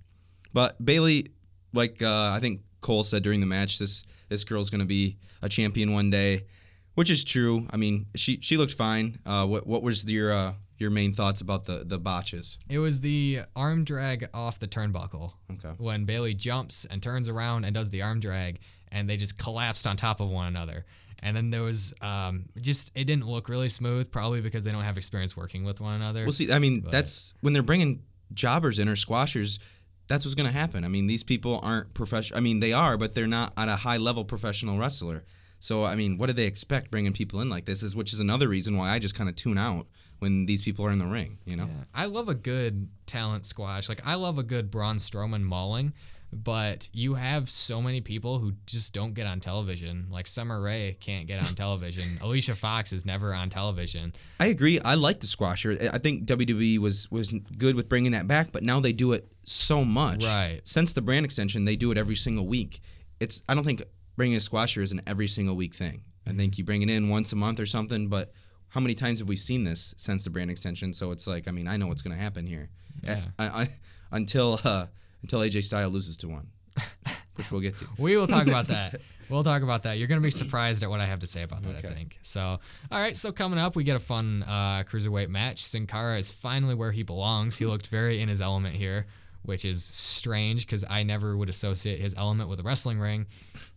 [0.53, 1.33] but Bayley,
[1.73, 5.49] like uh, I think Cole said during the match, this this girl's gonna be a
[5.49, 6.47] champion one day,
[6.95, 7.67] which is true.
[7.71, 9.19] I mean, she she looked fine.
[9.27, 12.59] Uh, what what was your uh, your main thoughts about the the botches?
[12.69, 15.75] It was the arm drag off the turnbuckle Okay.
[15.79, 18.61] when Bayley jumps and turns around and does the arm drag,
[18.91, 20.85] and they just collapsed on top of one another.
[21.23, 24.85] And then there was um, just it didn't look really smooth, probably because they don't
[24.85, 26.25] have experience working with one another.
[26.25, 29.59] Well, see, I mean, that's when they're bringing jobbers in or squashers.
[30.07, 30.85] That's what's going to happen.
[30.85, 32.37] I mean, these people aren't professional.
[32.37, 35.25] I mean, they are, but they're not at a high level professional wrestler.
[35.61, 37.83] So, I mean, what do they expect bringing people in like this?
[37.83, 39.87] Is which is another reason why I just kind of tune out
[40.19, 41.39] when these people are in the ring.
[41.45, 41.67] You know?
[41.67, 41.85] Yeah.
[41.95, 43.89] I love a good talent squash.
[43.89, 45.93] Like I love a good Braun Strowman mauling,
[46.33, 50.07] but you have so many people who just don't get on television.
[50.11, 52.19] Like Summer Rae can't get on television.
[52.21, 54.13] Alicia Fox is never on television.
[54.41, 54.81] I agree.
[54.81, 55.77] I like the squasher.
[55.93, 59.29] I think WWE was was good with bringing that back, but now they do it
[59.45, 60.25] so much.
[60.25, 60.61] Right.
[60.65, 62.81] Since the brand extension, they do it every single week.
[63.21, 63.83] It's I don't think
[64.17, 66.03] bringing a squasher is an every single week thing.
[66.27, 66.39] I Mm-hmm.
[66.39, 68.33] think you bring it in once a month or something, but
[68.75, 70.93] how many times have we seen this since the brand extension?
[70.93, 72.71] So it's like, I mean, I know what's going to happen here.
[73.05, 73.21] Yeah.
[73.39, 73.69] I, I,
[74.11, 74.87] until uh,
[75.23, 76.49] until AJ Styles loses to one,
[77.37, 77.87] which we'll get to.
[77.99, 79.01] We will talk about that.
[79.31, 79.97] We'll talk about that.
[79.97, 81.77] You're gonna be surprised at what I have to say about that.
[81.77, 82.43] I think so.
[82.43, 82.61] All
[83.01, 83.17] right.
[83.17, 85.65] So coming up, we get a fun uh, cruiserweight match.
[85.65, 87.57] Sin Cara is finally where he belongs.
[87.57, 89.07] He looked very in his element here,
[89.43, 93.25] which is strange because I never would associate his element with a wrestling ring.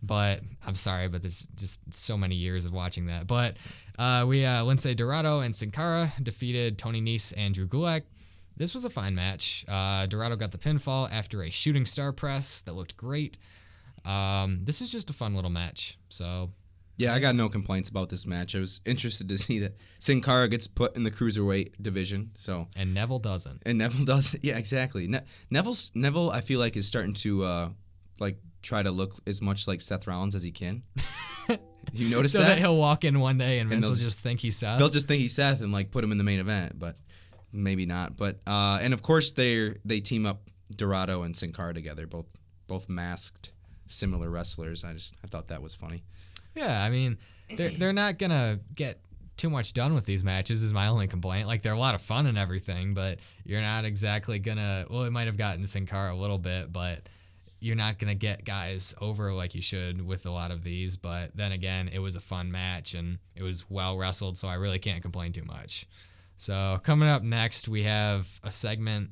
[0.03, 3.25] But I'm sorry, but there's just so many years of watching that.
[3.25, 3.55] But
[3.97, 8.03] uh, we uh, Lince Dorado and Sin Cara defeated Tony Nese and Drew Gulak.
[8.55, 9.65] This was a fine match.
[9.67, 13.37] Uh, Dorado got the pinfall after a shooting star press that looked great.
[14.05, 15.97] Um, this is just a fun little match.
[16.09, 16.51] So
[16.97, 18.55] Yeah, I got no complaints about this match.
[18.55, 22.31] I was interested to see that Sin Cara gets put in the cruiserweight division.
[22.35, 23.61] So and Neville doesn't.
[23.65, 24.43] and Neville doesn't.
[24.43, 25.07] Yeah, exactly.
[25.07, 27.69] Ne- Neville's Neville, I feel like is starting to uh,
[28.19, 30.83] like try to look as much like Seth Rollins as he can.
[31.93, 32.47] you notice So that?
[32.47, 34.79] that he'll walk in one day and Vince they'll will just- just think he's Seth.
[34.79, 36.97] They'll just think he's Seth and like put him in the main event, but
[37.51, 38.17] maybe not.
[38.17, 40.41] But uh, and of course they they team up
[40.75, 42.31] Dorado and Sin Cara together, both
[42.67, 43.51] both masked,
[43.87, 44.83] similar wrestlers.
[44.83, 46.03] I just I thought that was funny.
[46.55, 47.17] Yeah, I mean,
[47.55, 48.99] they're they're not gonna get
[49.37, 51.47] too much done with these matches is my only complaint.
[51.47, 54.85] Like they're a lot of fun and everything, but you're not exactly gonna.
[54.89, 57.07] Well, it might have gotten Sin Cara a little bit, but
[57.59, 60.97] you're not gonna get guys over like you should with a lot of these.
[60.97, 64.55] But then again, it was a fun match and it was well wrestled, so I
[64.55, 65.87] really can't complain too much.
[66.35, 69.09] So coming up next, we have a segment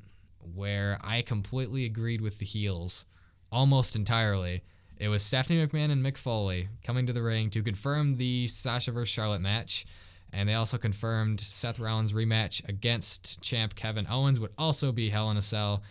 [0.53, 3.05] where I completely agreed with the heels,
[3.51, 4.63] almost entirely.
[4.97, 8.91] It was Stephanie McMahon and Mick Foley coming to the ring to confirm the Sasha
[8.91, 9.11] vs.
[9.11, 9.85] Charlotte match.
[10.31, 15.31] And they also confirmed Seth Rollins' rematch against champ Kevin Owens would also be Hell
[15.31, 15.81] in a Cell.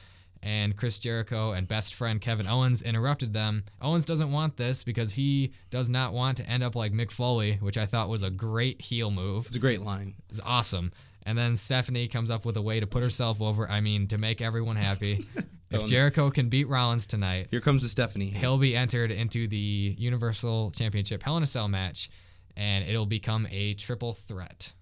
[0.45, 3.65] And Chris Jericho and best friend Kevin Owens interrupted them.
[3.81, 7.55] Owens doesn't want this because he does not want to end up like Mick Foley,
[7.63, 9.47] which I thought was a great heel move.
[9.47, 10.17] It's a great line.
[10.29, 10.93] It's awesome.
[11.25, 13.71] And then Stephanie comes up with a way to put herself over.
[13.71, 15.25] I mean, to make everyone happy.
[15.71, 18.27] if oh, Jericho can beat Rollins tonight, Here comes the Stephanie.
[18.29, 22.11] he'll be entered into the Universal Championship Hell in a Cell match,
[22.55, 24.75] and it'll become a triple threat.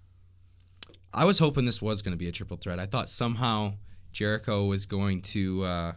[1.14, 2.81] I was hoping this was going to be a triple threat.
[2.81, 3.75] I thought somehow
[4.12, 5.92] Jericho was going to uh,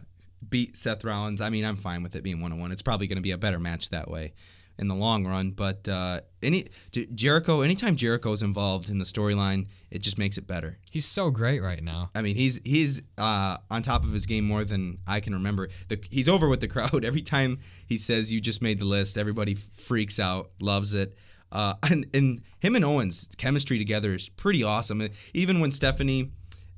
[0.48, 1.40] beat Seth Rollins.
[1.40, 2.72] I mean, I'm fine with it being one on one.
[2.72, 4.32] It's probably going to be a better match that way
[4.78, 5.50] in the long run.
[5.50, 10.78] But uh, any Jericho, anytime Jericho's involved in the storyline, it just makes it better.
[10.90, 12.10] He's so great right now.
[12.14, 15.68] I mean, he's he's uh, on top of his game more than I can remember.
[15.88, 19.18] The, he's over with the crowd every time he says you just made the list.
[19.18, 21.16] Everybody freaks out, loves it.
[21.52, 25.08] Uh, and, and him and Owens chemistry together is pretty awesome.
[25.32, 26.32] Even when Stephanie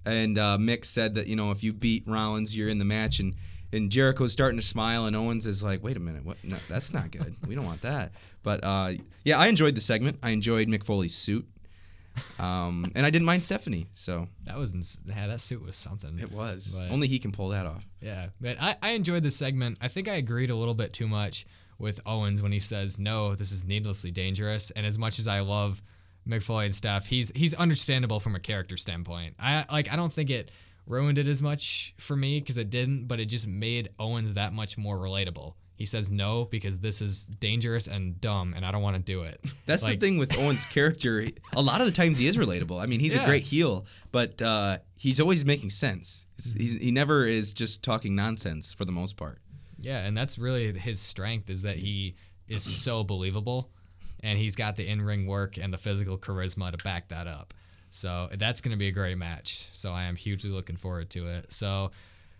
[0.09, 3.21] and uh, Mick said that you know if you beat Rollins, you're in the match,
[3.21, 3.35] and
[3.73, 6.43] and Jericho's starting to smile, and Owens is like, wait a minute, what?
[6.43, 7.37] No, that's not good.
[7.47, 8.13] we don't want that.
[8.43, 8.93] But uh,
[9.25, 10.19] yeah, I enjoyed the segment.
[10.23, 11.47] I enjoyed Mick Foley's suit.
[12.41, 16.19] Um, and I didn't mind Stephanie, so That was ins- yeah, that suit was something.
[16.19, 16.77] it was.
[16.79, 17.87] But- Only he can pull that off.
[18.01, 19.79] Yeah, but I, I enjoyed this segment.
[19.81, 21.47] I think I agreed a little bit too much
[21.79, 25.41] with Owens when he says, "No, this is needlessly dangerous." And as much as I
[25.41, 25.81] love
[26.29, 29.35] Mick Foley and stuff, he's he's understandable from a character standpoint.
[29.39, 30.51] I like I don't think it
[30.87, 34.53] ruined it as much for me because it didn't, but it just made Owens that
[34.53, 35.55] much more relatable.
[35.75, 39.23] He says no because this is dangerous and dumb, and I don't want to do
[39.23, 39.41] it.
[39.65, 41.27] That's Like- the thing with Owens' character.
[41.55, 42.83] A lot of the times he is relatable.
[42.83, 46.27] I mean, he's a great heel, but uh, he's always making sense.
[46.57, 49.41] He's, he never is just talking nonsense for the most part.
[49.79, 52.17] Yeah, and that's really his strength is that he
[52.49, 53.71] is so believable
[54.23, 57.55] and he's got the in-ring work and the physical charisma to back that up.
[57.91, 59.69] So that's going to be a great match.
[59.73, 61.53] So I am hugely looking forward to it.
[61.53, 61.91] So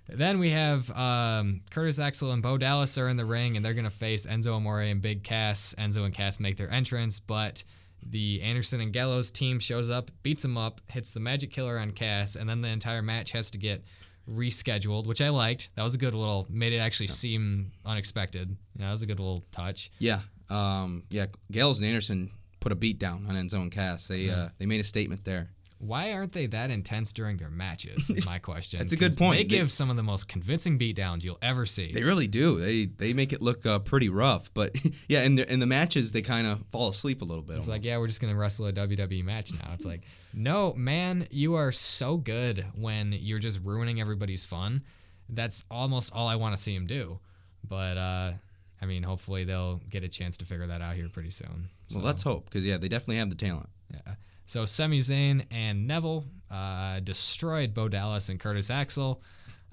[0.09, 3.75] then we have um, Curtis Axel and Bo Dallas are in the ring and they're
[3.75, 5.75] going to face Enzo Amore and Big Cass.
[5.79, 7.63] Enzo and Cass make their entrance, but
[8.03, 11.91] the Anderson and Gallows team shows up, beats them up, hits the Magic Killer on
[11.91, 13.85] Cass, and then the entire match has to get
[14.31, 15.71] rescheduled, which I liked.
[15.75, 18.57] That was a good little, made it actually seem unexpected.
[18.77, 19.91] Yeah, that was a good little touch.
[19.99, 21.27] Yeah, um, yeah.
[21.51, 22.31] Gallows and Anderson
[22.61, 24.09] put a beat down on Enzo and Cass.
[24.09, 25.51] They uh, they made a statement there.
[25.81, 28.11] Why aren't they that intense during their matches?
[28.11, 28.81] Is my question.
[28.81, 29.37] That's a good point.
[29.39, 31.93] They They- give some of the most convincing beatdowns you'll ever see.
[31.93, 32.59] They really do.
[32.59, 34.53] They they make it look uh, pretty rough.
[34.53, 34.75] But
[35.09, 37.59] yeah, in the in the matches they kind of fall asleep a little bit.
[37.59, 39.71] It's like, yeah, we're just gonna wrestle a WWE match now.
[39.73, 40.03] It's like,
[40.35, 44.83] no, man, you are so good when you're just ruining everybody's fun.
[45.29, 47.21] That's almost all I want to see him do.
[47.63, 48.33] But uh,
[48.81, 51.69] I mean, hopefully they'll get a chance to figure that out here pretty soon.
[51.95, 53.69] well, let's hope because yeah, they definitely have the talent.
[53.93, 54.15] Yeah.
[54.47, 59.23] So Sami Zayn and Neville uh, destroyed Bo Dallas and Curtis Axel.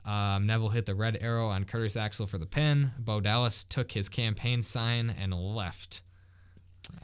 [0.04, 2.92] Um, Neville hit the red arrow on Curtis Axel for the pin.
[3.00, 6.02] Bo Dallas took his campaign sign and left.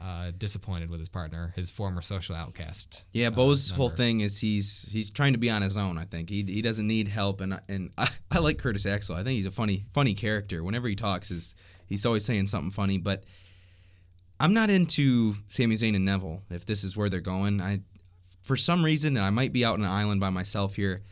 [0.00, 3.04] Uh, disappointed with his partner, his former social outcast.
[3.12, 5.98] Yeah, uh, Bo's whole thing is he's he's trying to be on his own.
[5.98, 9.16] I think he, he doesn't need help, and and I, I like Curtis Axel.
[9.16, 10.62] I think he's a funny funny character.
[10.62, 11.56] Whenever he talks, is
[11.92, 12.98] he's always saying something funny.
[12.98, 13.24] But
[14.40, 16.42] I'm not into Sami Zayn and Neville.
[16.50, 17.80] If this is where they're going, I
[18.40, 21.02] for some reason, I might be out on an island by myself here.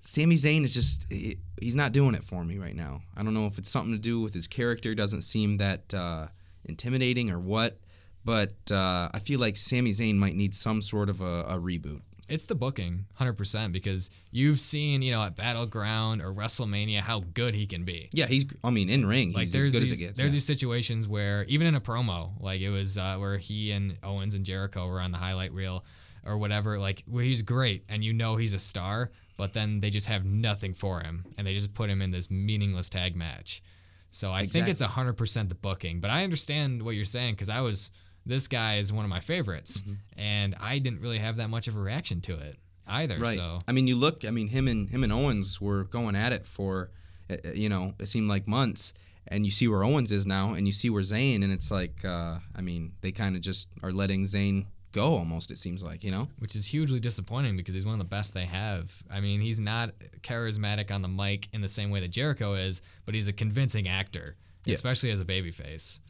[0.00, 3.02] Sami Zayn is just he, he's not doing it for me right now.
[3.16, 4.94] I don't know if it's something to do with his character.
[4.94, 6.28] Doesn't seem that uh,
[6.64, 7.78] intimidating or what.
[8.24, 12.02] But uh, I feel like Sami Zayn might need some sort of a, a reboot.
[12.32, 17.54] It's the booking, 100%, because you've seen, you know, at Battleground or WrestleMania how good
[17.54, 18.08] he can be.
[18.14, 18.46] Yeah, he's.
[18.64, 20.16] I mean, in ring, like he's there's as good these, as it gets.
[20.16, 20.36] there's yeah.
[20.36, 24.34] these situations where even in a promo, like it was uh, where he and Owens
[24.34, 25.84] and Jericho were on the highlight reel
[26.24, 29.90] or whatever, like where he's great and you know he's a star, but then they
[29.90, 33.62] just have nothing for him and they just put him in this meaningless tag match.
[34.10, 37.50] So I think it's hundred percent the booking, but I understand what you're saying because
[37.50, 37.90] I was
[38.26, 39.94] this guy is one of my favorites, Mm-hmm.
[40.20, 42.56] and I didn't really have that much of a reaction to it
[42.86, 43.18] either.
[43.18, 43.34] Right.
[43.36, 44.24] So I mean, you look.
[44.24, 46.90] I mean, him and him and Owens were going at it for,
[47.30, 48.94] uh, uh, you know, it seemed like months.
[49.28, 52.04] And you see where Owens is now, and you see where Zayn, and it's like,
[52.04, 55.50] uh, I mean, they kind of just are letting Zayn go almost.
[55.52, 56.28] It seems like you know.
[56.40, 59.00] which is hugely disappointing because he's one of the best they have.
[59.10, 62.82] I mean, he's not charismatic on the mic in the same way that Jericho is,
[63.06, 64.34] but he's a convincing actor,
[64.66, 64.74] Yeah.
[64.74, 66.00] especially as a babyface.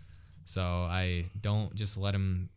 [0.45, 2.49] So I don't just let him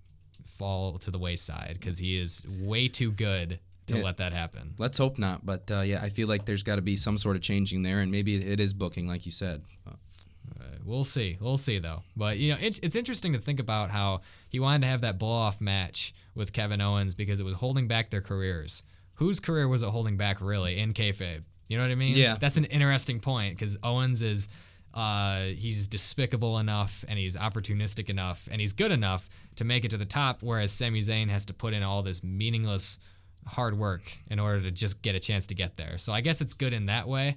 [0.45, 4.03] fall to the wayside because he is way too good to Yeah.
[4.03, 4.73] let that happen.
[4.77, 5.45] Let's hope not.
[5.45, 7.99] But uh, yeah, I feel like there's got to be some sort of changing there,
[7.99, 9.63] and maybe it is booking, like you said.
[9.87, 9.91] Uh,
[10.83, 11.35] We'll see.
[11.41, 12.03] We'll see though.
[12.15, 15.17] But you know, it's it's interesting to think about how he wanted to have that
[15.17, 18.83] blow off match with Kevin Owens because it was holding back their careers.
[19.15, 21.41] Whose career was it holding back really in kayfabe?
[21.67, 22.15] You know what I mean?
[22.15, 22.37] Yeah.
[22.39, 24.47] That's an interesting point because Owens is.
[24.95, 29.91] Uh, he's despicable enough and he's opportunistic enough and he's good enough to make it
[29.91, 32.99] to the top, whereas Sami Zayn has to put in all this meaningless
[33.45, 35.97] hard work in order to just get a chance to get there.
[35.97, 37.35] So I guess it's good in that way,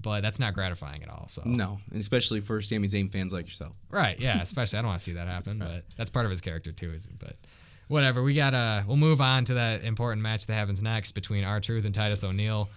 [0.00, 1.26] but that's not gratifying at all.
[1.28, 3.72] So no, especially for Sami Zayn fans like yourself.
[3.90, 4.20] Right.
[4.20, 4.40] Yeah.
[4.42, 6.92] Especially, I don't want to see that happen, but that's part of his character too.
[6.92, 7.36] Is but
[7.88, 8.22] whatever.
[8.22, 8.84] We gotta.
[8.86, 12.22] We'll move on to that important match that happens next between R Truth and Titus
[12.22, 12.68] O'Neil.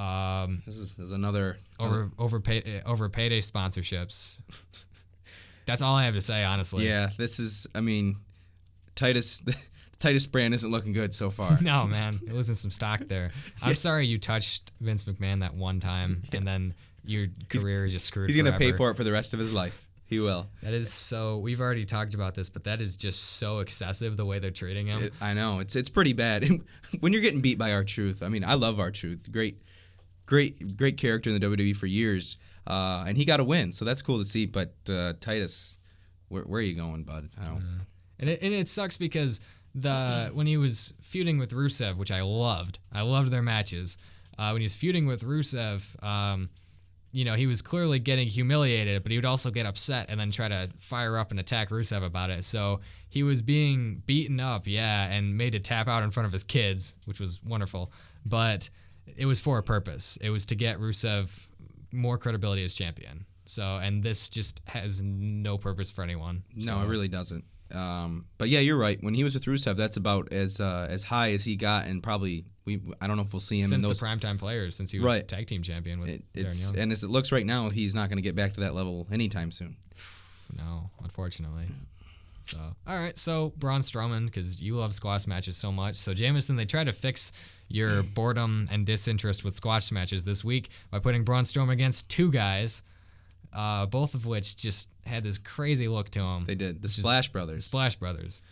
[0.00, 4.38] Um, This is, this is another over over pay, over payday sponsorships.
[5.66, 6.86] That's all I have to say, honestly.
[6.86, 7.66] Yeah, this is.
[7.74, 8.16] I mean,
[8.94, 9.42] Titus.
[10.00, 11.58] The Titus brand isn't looking good so far.
[11.62, 13.32] No, man, it losing some stock there.
[13.62, 16.72] I'm sorry you touched Vince McMahon that one time, and then
[17.04, 18.30] your career is just screwed.
[18.30, 19.86] He's gonna pay for it for the rest of his life.
[20.06, 20.46] He will.
[20.62, 21.36] That is so.
[21.36, 24.86] We've already talked about this, but that is just so excessive the way they're treating
[24.86, 25.02] him.
[25.02, 26.48] It- I know it's it's pretty bad.
[27.00, 29.30] when you're getting beat by R Truth, I mean, I love R Truth.
[29.30, 29.60] Great,
[30.30, 33.84] great, great character in the WWE for years, uh, and he got a win, so
[33.84, 34.46] that's cool to see.
[34.46, 35.76] But uh, Titus,
[36.28, 37.28] where, where are you going, bud?
[37.38, 37.64] I don't.
[38.20, 39.40] And it, and it sucks because
[39.74, 43.98] the when he was feuding with Rusev, which I loved, I loved their matches.
[44.38, 46.48] Uh, when he was feuding with Rusev, um,
[47.12, 50.30] you know, he was clearly getting humiliated, but he would also get upset and then
[50.30, 52.44] try to fire up and attack Rusev about it.
[52.44, 56.32] So he was being beaten up, yeah, and made to tap out in front of
[56.32, 57.92] his kids, which was wonderful.
[58.24, 58.70] But
[59.16, 60.18] it was for a purpose.
[60.20, 61.48] It was to get Rusev
[61.92, 63.26] more credibility as champion.
[63.46, 66.44] So, and this just has no purpose for anyone.
[66.54, 67.44] No, So- it really doesn't.
[67.72, 69.00] Um, but yeah, you're right.
[69.00, 72.02] When he was with Rusev, that's about as uh, as high as he got, and
[72.02, 72.80] probably we.
[73.00, 74.00] I don't know if we'll see him since in those.
[74.00, 75.28] the primetime players, since he was Right.
[75.28, 76.78] tag team champion with it, it's Young.
[76.80, 79.06] and as it looks right now, he's not going to get back to that level
[79.12, 79.76] anytime soon.
[80.56, 81.66] No, unfortunately.
[82.52, 83.16] So, all right.
[83.18, 85.94] So Braun Strowman, because you love squash matches so much.
[85.96, 87.32] So Jameson, they try to fix
[87.68, 92.30] your boredom and disinterest with squash matches this week by putting Braun Strowman against two
[92.32, 92.82] guys,
[93.52, 96.42] uh, both of which just had this crazy look to them.
[96.42, 97.64] They did the Just- Splash Brothers.
[97.64, 98.42] Splash Brothers.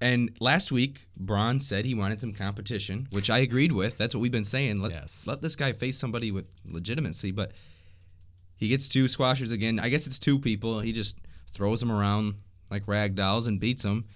[0.00, 3.98] And last week, Braun said he wanted some competition, which I agreed with.
[3.98, 4.80] That's what we've been saying.
[4.80, 5.26] Let, Yes.
[5.28, 7.30] let this guy face somebody with legitimacy.
[7.30, 7.52] But
[8.56, 9.78] he gets two squashers again.
[9.78, 10.80] I guess it's two people.
[10.80, 11.18] He just
[11.52, 12.34] throws them around
[12.72, 14.06] like rag dolls and beats them.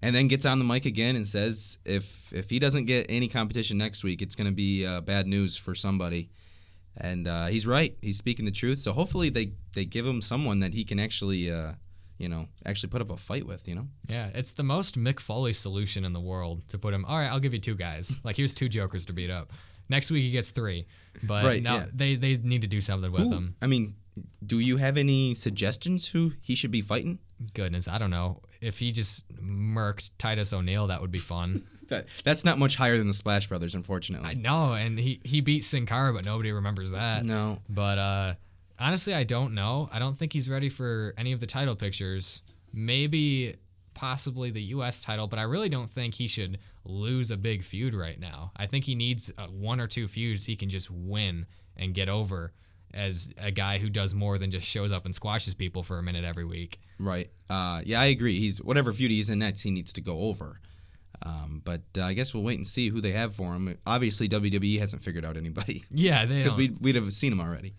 [0.00, 3.26] And then gets on the mic again and says if if he doesn't get any
[3.28, 6.28] competition next week, it's going to be uh, bad news for somebody.
[6.96, 7.96] And uh, he's right.
[8.02, 8.78] He's speaking the truth.
[8.78, 11.72] So hopefully they, they give him someone that he can actually, uh,
[12.18, 13.88] you know, actually put up a fight with, you know?
[14.08, 17.04] Yeah, it's the most Mick Foley solution in the world to put him.
[17.06, 18.20] All right, I'll give you two guys.
[18.24, 19.52] Like here's two jokers to beat up.
[19.88, 20.86] Next week he gets three,
[21.22, 21.86] but Right, no, yeah.
[21.92, 23.56] they they need to do something with Who- him.
[23.60, 23.96] I mean,
[24.46, 27.18] do you have any suggestions who he should be fighting?
[27.52, 31.62] Goodness, I don't know if he just murked Titus O'Neil, that would be fun.
[31.88, 34.26] That that's not much higher than the Splash Brothers, unfortunately.
[34.26, 37.26] I know, and he he beat Sin Cara, but nobody remembers that.
[37.26, 37.58] no.
[37.68, 38.34] But uh,
[38.78, 39.90] honestly, I don't know.
[39.92, 42.40] I don't think he's ready for any of the title pictures.
[42.72, 43.56] Maybe,
[43.92, 45.02] possibly the U.S.
[45.02, 48.52] title, but I really don't think he should lose a big feud right now.
[48.56, 51.44] I think he needs uh, one or two feuds he can just win
[51.76, 52.52] and get over
[52.94, 56.02] as a guy who does more than just shows up and squashes people for a
[56.02, 56.80] minute every week.
[56.98, 57.30] Right.
[57.50, 58.38] Uh, yeah, I agree.
[58.38, 60.60] He's whatever feud he's in next, he needs to go over.
[61.22, 63.76] Um, but uh, I guess we'll wait and see who they have for him.
[63.86, 67.74] Obviously, WWE hasn't figured out anybody Yeah, they because we'd, we'd have seen him already.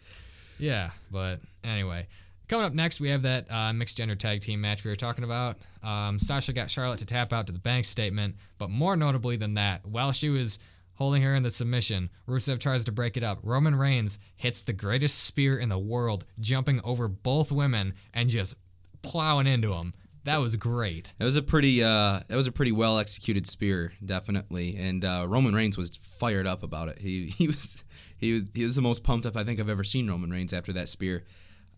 [0.59, 2.07] Yeah, but anyway.
[2.47, 5.23] Coming up next, we have that uh, mixed gender tag team match we were talking
[5.23, 5.57] about.
[5.81, 9.55] Um, Sasha got Charlotte to tap out to the bank statement, but more notably than
[9.55, 10.59] that, while she was
[10.95, 13.39] holding her in the submission, Rusev tries to break it up.
[13.43, 18.55] Roman Reigns hits the greatest spear in the world, jumping over both women and just
[19.01, 19.93] plowing into them.
[20.25, 21.13] That was great.
[21.19, 24.75] That was a pretty uh, that was a pretty well executed spear, definitely.
[24.75, 26.97] And uh, Roman Reigns was fired up about it.
[26.99, 27.83] He he was
[28.17, 30.73] he, he was the most pumped up I think I've ever seen Roman Reigns after
[30.73, 31.23] that spear.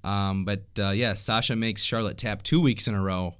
[0.03, 3.35] Um, but uh, yeah, Sasha makes Charlotte tap two weeks in a row,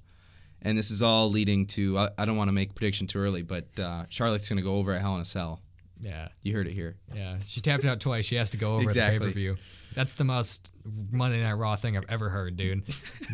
[0.61, 3.79] and this is all leading to I, don't want to make prediction too early, but
[3.79, 5.61] uh, Charlotte's gonna go over at Hell in a Cell.
[5.99, 6.95] Yeah, You heard it here.
[7.13, 7.37] yeah.
[7.45, 8.25] She tapped out twice.
[8.25, 9.57] She has to go over at the pay per view.
[9.95, 10.71] That's the most
[11.11, 12.83] Monday Night Raw thing I've ever heard, dude.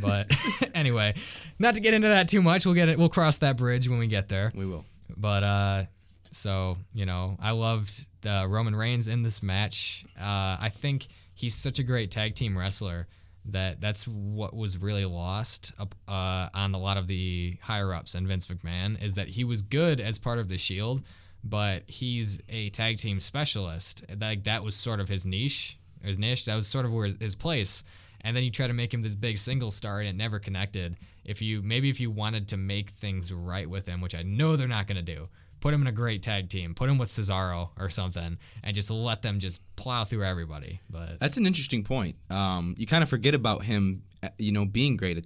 [0.01, 0.31] But
[0.73, 1.15] anyway,
[1.59, 2.65] not to get into that too much.
[2.65, 2.97] We'll get it.
[2.97, 4.51] We'll cross that bridge when we get there.
[4.55, 4.85] We will.
[5.17, 5.83] But uh,
[6.31, 10.05] so you know, I loved the Roman Reigns in this match.
[10.17, 13.07] Uh, I think he's such a great tag team wrestler
[13.45, 15.73] that that's what was really lost
[16.07, 19.61] uh, on a lot of the higher ups and Vince McMahon is that he was
[19.61, 21.03] good as part of the Shield,
[21.43, 24.03] but he's a tag team specialist.
[24.19, 26.45] Like that was sort of his niche, his niche.
[26.45, 27.83] That was sort of where his, his place.
[28.21, 30.95] And then you try to make him this big single star, and it never connected.
[31.25, 34.55] If you maybe if you wanted to make things right with him, which I know
[34.55, 35.27] they're not going to do,
[35.59, 38.89] put him in a great tag team, put him with Cesaro or something, and just
[38.89, 40.79] let them just plow through everybody.
[40.89, 42.15] But That's an interesting point.
[42.29, 45.25] Um, you kind of forget about him, uh, you know, being great at,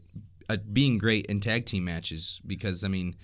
[0.49, 3.15] at being great in tag team matches because I mean,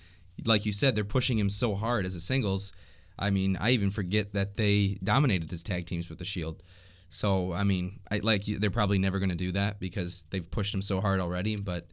[0.44, 2.72] like you said, they're pushing him so hard as a singles.
[3.18, 6.62] I mean, I even forget that they dominated his tag teams with the Shield.
[7.08, 10.74] So I mean, I like they're probably never going to do that because they've pushed
[10.74, 11.56] him so hard already.
[11.56, 11.86] But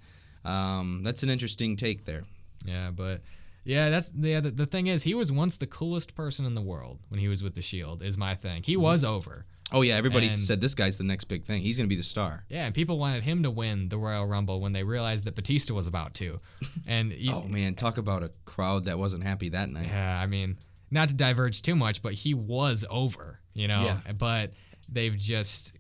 [0.44, 2.24] um, that's an interesting take there.
[2.66, 3.22] yeah, but
[3.64, 4.40] yeah, that's yeah.
[4.40, 7.28] The, the thing is, he was once the coolest person in the world when he
[7.28, 8.02] was with the Shield.
[8.02, 8.64] Is my thing.
[8.64, 9.46] He was over.
[9.72, 11.62] Oh yeah, everybody And- said this guy's the next big thing.
[11.62, 12.46] He's going to be the star.
[12.50, 15.74] Yeah, and people wanted him to win the Royal Rumble when they realized that Batista
[15.74, 16.40] was about to.
[16.88, 19.88] And you, Oh man, talk about a crowd that wasn't happy that night.
[19.88, 20.58] Yeah, I mean,
[20.90, 23.84] not to diverge too much, but he was over, you know.
[24.06, 24.12] Yeah.
[24.14, 24.52] But
[24.90, 25.74] they've just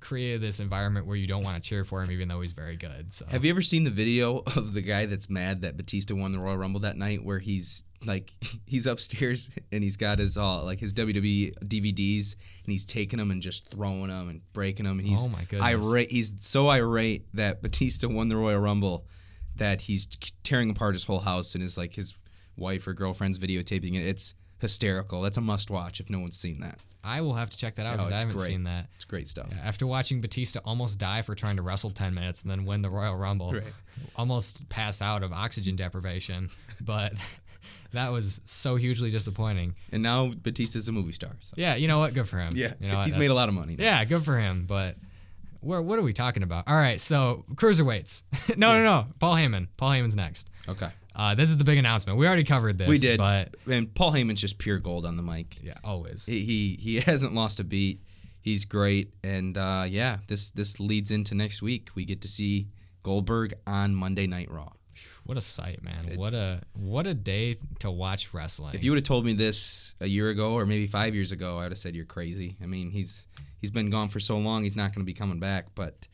[0.00, 2.76] created this environment where you don't want to cheer for him, even though he's very
[2.76, 3.12] good.
[3.12, 6.32] So Have you ever seen the video of the guy that's mad that Batista won
[6.32, 8.30] the Royal Rumble that night, where he's like
[8.66, 12.34] he's upstairs and he's got his all like his WWE DVDs
[12.64, 15.42] and he's taking them and just throwing them and breaking them and he's Oh my
[15.44, 15.62] goodness.
[15.64, 16.10] irate.
[16.12, 19.06] He's so irate that Batista won the Royal Rumble
[19.56, 20.06] that he's
[20.44, 22.16] tearing apart his whole house and is like his
[22.56, 24.06] wife or girlfriend's videotaping it.
[24.06, 25.20] It's hysterical.
[25.22, 26.78] That's a must watch if no one's seen that.
[27.04, 28.48] I will have to check that out Oh, because I haven't great.
[28.48, 28.88] seen that.
[28.96, 29.48] It's great stuff.
[29.50, 32.82] Yeah, after watching Batista almost die for trying to wrestle 10 minutes and then win
[32.82, 33.62] the Royal Rumble, Right.
[34.16, 37.14] almost pass out of oxygen deprivation, but
[37.92, 39.74] that was so hugely disappointing.
[39.92, 41.36] And now Batista's a movie star.
[41.40, 41.54] So.
[41.56, 42.14] Yeah, you know what?
[42.14, 42.52] Good for him.
[42.54, 43.06] Yeah, you know what?
[43.06, 43.76] he's made a lot of money.
[43.76, 43.84] now.
[43.84, 44.64] Yeah, good for him.
[44.66, 44.96] But
[45.60, 46.68] where what are we talking about?
[46.68, 48.22] All right, so cruiserweights.
[48.56, 49.06] no, no, no.
[49.20, 49.68] Paul Heyman.
[49.76, 50.48] Paul Heyman's next.
[50.68, 50.88] Okay.
[51.14, 52.16] Uh, this is the big announcement.
[52.16, 52.88] We already covered this.
[52.88, 55.58] We did, but and Paul Heyman's just pure gold on the mic.
[55.62, 56.24] yeah, always.
[56.24, 58.02] He he, he hasn't lost a beat.
[58.40, 61.90] He's great, and uh, yeah, this this leads into next week.
[61.96, 62.68] We get to see
[63.02, 64.70] Goldberg on Monday Night Raw.
[65.28, 66.14] What a sight, man.
[66.16, 68.74] what a what a day to watch wrestling.
[68.74, 71.58] If you would have told me this a year ago or maybe five years ago,
[71.58, 72.56] I would have said you're crazy.
[72.62, 73.26] I mean, he's
[73.60, 75.66] he's been gone for so long, he's not going to be coming back.
[75.74, 76.08] But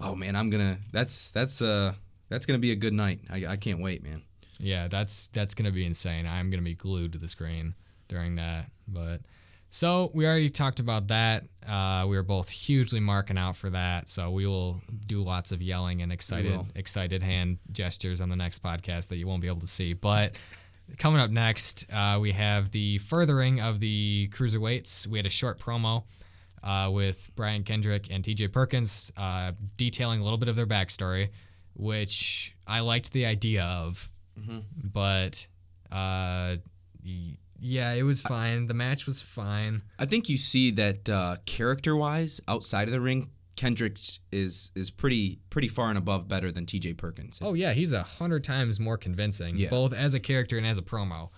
[0.00, 1.92] oh man, I'm gonna that's that's uh
[2.30, 3.20] that's gonna be a good night.
[3.28, 4.22] I, I can't wait, man.
[4.58, 6.26] yeah, that's that's gonna be insane.
[6.26, 7.74] I'm gonna be glued to the screen
[8.08, 8.70] during that.
[8.88, 9.20] But
[9.76, 11.44] so we already talked about that.
[11.68, 14.08] Uh, we were both hugely marking out for that.
[14.08, 18.62] So we will do lots of yelling and excited excited hand gestures on the next
[18.62, 19.92] podcast that you won't be able to see.
[19.92, 20.34] But
[20.98, 25.06] coming up next, uh, we have the furthering of the cruiserweights.
[25.08, 26.04] We had a short promo.
[26.62, 31.28] Uh, with Brian Kendrick and TJ Perkins, uh, detailing a little bit of their backstory,
[31.74, 34.08] which I liked the idea of
[34.92, 35.46] but
[35.92, 36.56] uh,
[37.04, 38.66] y- yeah, it was fine.
[38.66, 39.82] The match was fine.
[39.98, 43.98] I think you see that uh, character-wise, outside of the ring, Kendrick
[44.30, 46.94] is is pretty pretty far and above better than T.J.
[46.94, 47.38] Perkins.
[47.42, 49.70] Oh yeah, he's a hundred times more convincing, Yeah.
[49.70, 51.30] both as a character and as a promo,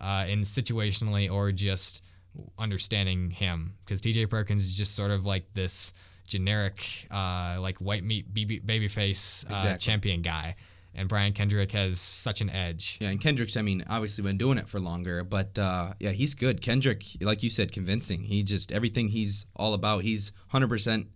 [0.00, 2.02] uh, in situationally or just
[2.58, 3.74] understanding him.
[3.84, 4.26] Because T.J.
[4.26, 5.92] Perkins is just sort of like this
[6.26, 9.78] generic, uh, like white meat baby babyface uh, Exactly.
[9.78, 10.56] champion guy,
[10.96, 12.98] and Brian Kendrick has such an edge.
[13.00, 16.34] Yeah, and Kendrick's, I mean, obviously been doing it for longer, but uh, yeah, he's
[16.34, 16.60] good.
[16.62, 18.22] Kendrick, like you said, convincing.
[18.24, 21.06] He just, everything he's all about, he's 100%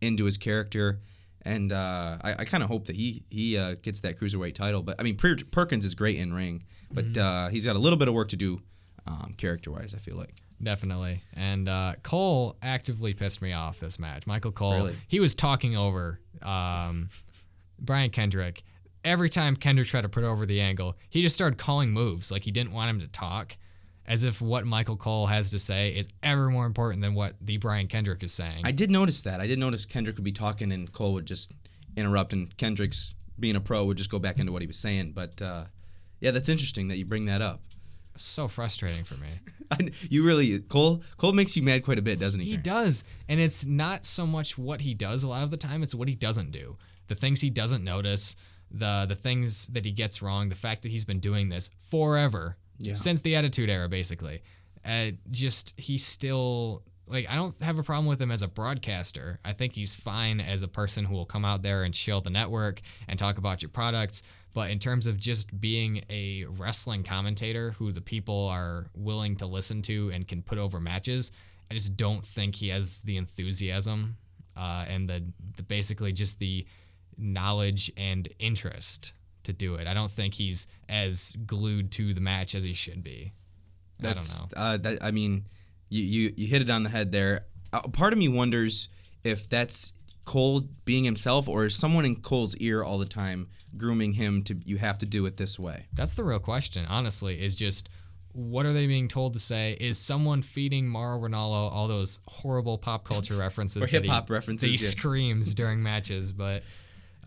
[0.00, 1.00] into his character.
[1.42, 4.82] And uh, I, I kind of hope that he he uh, gets that cruiserweight title.
[4.82, 6.62] But I mean, Per- Perkins is great in ring,
[6.92, 8.60] but uh, he's got a little bit of work to do
[9.06, 10.34] um, character wise, I feel like.
[10.62, 11.22] Definitely.
[11.32, 14.26] And uh, Cole actively pissed me off this match.
[14.26, 14.96] Michael Cole, Really?
[15.08, 17.08] he was talking over um,
[17.78, 18.62] Brian Kendrick.
[19.04, 22.42] Every time Kendrick tried to put over the angle, he just started calling moves like
[22.44, 23.56] he didn't want him to talk,
[24.06, 27.56] as if what Michael Cole has to say is ever more important than what the
[27.56, 28.62] Brian Kendrick is saying.
[28.64, 29.40] I did notice that.
[29.40, 31.52] I did notice Kendrick would be talking and Cole would just
[31.96, 35.12] interrupt, and Kendrick's being a pro would just go back into what he was saying.
[35.12, 35.64] But uh,
[36.20, 37.62] yeah, that's interesting that you bring that up.
[38.16, 39.28] so frustrating for me.
[40.10, 42.46] You really Cole Cole makes you mad quite a bit, doesn't he?
[42.46, 42.62] He Aaron?
[42.64, 43.04] does.
[43.28, 46.08] And it's not so much what he does a lot of the time, it's what
[46.08, 46.76] he doesn't do.
[47.06, 48.34] The things he doesn't notice,
[48.70, 52.56] the the things that he gets wrong, the fact that he's been doing this forever.
[52.78, 52.94] Yeah.
[52.94, 54.42] Since the Attitude Era basically.
[54.82, 59.38] Uh, just he's still like I don't have a problem with him as a broadcaster.
[59.44, 62.30] I think he's fine as a person who will come out there and shill the
[62.30, 64.22] network and talk about your products.
[64.52, 69.46] But in terms of just being a wrestling commentator who the people are willing to
[69.46, 71.30] listen to and can put over matches,
[71.70, 74.16] I just don't think he has the enthusiasm
[74.56, 75.24] uh, and the,
[75.56, 76.66] the basically just the
[77.20, 79.12] knowledge and interest
[79.44, 79.86] to do it.
[79.86, 83.32] I don't think he's as glued to the match as he should be.
[83.98, 84.62] That's, I don't know.
[84.62, 85.46] Uh, that, I mean,
[85.88, 87.46] you, you you hit it on the head there.
[87.72, 88.88] Uh, part of me wonders
[89.24, 89.92] if that's
[90.24, 94.56] Cole being himself, or is someone in Cole's ear all the time grooming him to
[94.64, 95.86] you have to do it this way.
[95.92, 97.88] That's the real question, honestly, is just
[98.32, 99.76] what are they being told to say?
[99.80, 104.30] Is someone feeding Mauro Ranallo all those horrible pop culture references Or that he- hip-hop
[104.30, 104.90] references, that he yeah.
[104.90, 106.32] screams during matches?
[106.32, 106.62] But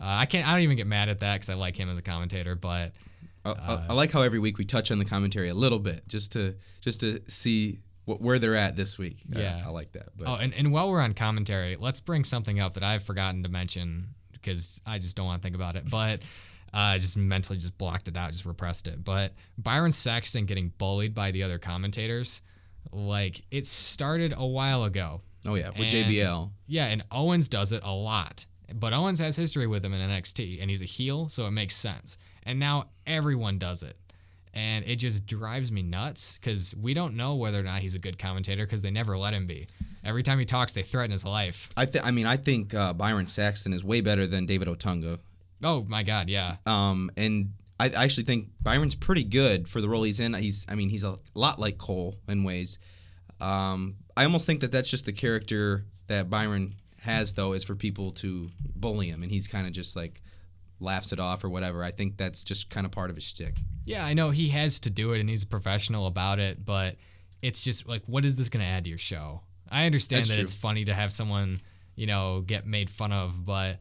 [0.00, 0.46] uh, I can't.
[0.46, 2.54] I don't even get mad at that because I like him as a commentator.
[2.54, 2.92] But
[3.44, 6.06] I, I- I like how every week we touch on the commentary a little bit,
[6.08, 9.18] just to just to see what, where they're at this week.
[9.26, 9.62] Yeah.
[9.64, 10.10] I, like that.
[10.16, 13.42] But oh, and, and while we're on commentary, let's bring something up that I've forgotten
[13.44, 15.88] to mention because I just don't want to think about it.
[15.88, 16.20] But
[16.72, 19.02] I just mentally just blocked it out, just repressed it.
[19.04, 22.42] But Byron Saxton getting bullied by the other commentators,
[22.92, 25.22] like it started a while ago.
[25.46, 26.50] oh yeah, with and- JBL.
[26.66, 28.44] Yeah, and Owens does it a lot.
[28.76, 31.76] But Owens has history with him in NXT, and he's a heel, so it makes
[31.76, 32.18] sense.
[32.42, 33.96] And now everyone does it.
[34.52, 37.98] And it just drives me nuts because we don't know whether or not he's a
[37.98, 39.68] good commentator because they never let him be.
[40.04, 41.70] Every time he talks, they threaten his life.
[41.76, 42.04] I think.
[42.04, 45.18] I mean, I think uh, Byron Saxton is way better than David Otunga.
[45.62, 46.56] Oh my God, yeah.
[46.66, 50.34] Um, and I I actually think Byron's pretty good for the role he's in.
[50.34, 52.78] He's, I mean, he's a lot like Cole in ways.
[53.40, 56.74] Um, I almost think that that's just the character that Byron
[57.04, 60.22] has, though, is for people to bully him, and he's kind of just like
[60.80, 61.84] laughs it off or whatever.
[61.84, 63.56] I think that's just kind of part of his shtick.
[63.84, 66.96] Yeah, I know he has to do it and he's a professional about it, but
[67.42, 69.42] it's just like, what is this going to add to your show?
[69.70, 70.44] I understand That's that true.
[70.44, 71.60] it's funny to have someone,
[71.94, 73.78] you know, get made fun of, but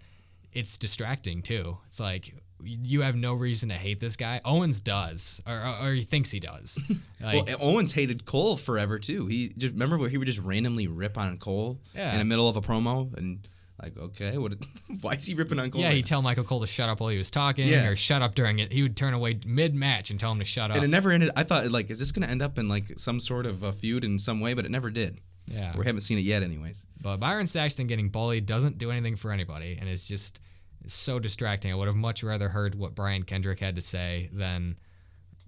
[0.51, 1.77] it's distracting too.
[1.87, 2.35] It's like,
[2.65, 4.41] you have no reason to hate this guy.
[4.45, 6.81] Owens does, or, or, or he thinks he does.
[7.23, 9.27] Like, well, Owens hated Cole forever too.
[9.27, 12.11] He just remember where he would just randomly rip on Cole Yeah.
[12.11, 13.47] in the middle of a promo, and
[13.81, 14.55] like, okay, what?
[15.01, 15.79] Why is he ripping on Cole?
[15.79, 17.87] yeah, right he'd tell Michael Cole to shut up while he was talking, Yeah.
[17.87, 18.73] or shut up during it.
[18.73, 20.75] He would turn away mid match and tell him to shut up.
[20.75, 21.31] And it never ended.
[21.37, 24.03] I thought like, is this gonna end up in like some sort of a feud
[24.03, 24.53] in some way?
[24.53, 25.21] But it never did.
[25.47, 25.77] yeah.
[25.77, 26.85] We haven't seen it yet, anyways.
[27.01, 30.41] But Byron Saxton getting bullied doesn't do anything for anybody, and it's just
[30.83, 31.71] it's so distracting.
[31.71, 34.77] I would have much rather heard what Brian Kendrick had to say than,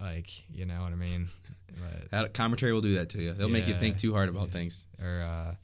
[0.00, 1.28] like, you know what I mean?
[1.78, 3.34] But, That commentary will do that to you.
[3.34, 4.86] They'll make you think too hard about things.
[4.98, 5.54] or, uh,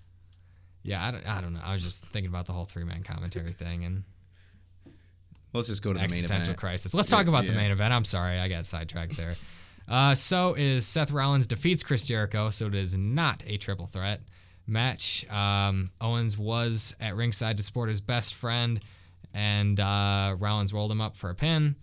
[0.82, 1.60] yeah, I don't, I don't know.
[1.64, 4.04] I was just thinking about the whole three man commentary thing and
[5.52, 6.56] Let's just go to the main event.
[6.56, 6.94] crisis.
[6.94, 7.58] Let's talk about the yeah.
[7.58, 7.92] main event.
[7.92, 9.34] I'm sorry, I got sidetracked there.
[9.88, 14.22] Uh, so is Seth Rollins defeats Chris Jericho, so it is not a triple threat
[14.66, 15.28] match.
[15.30, 18.80] Um, Owens was at ringside to support his best friend,
[19.34, 21.76] and uh, Rollins rolled him up for a pin.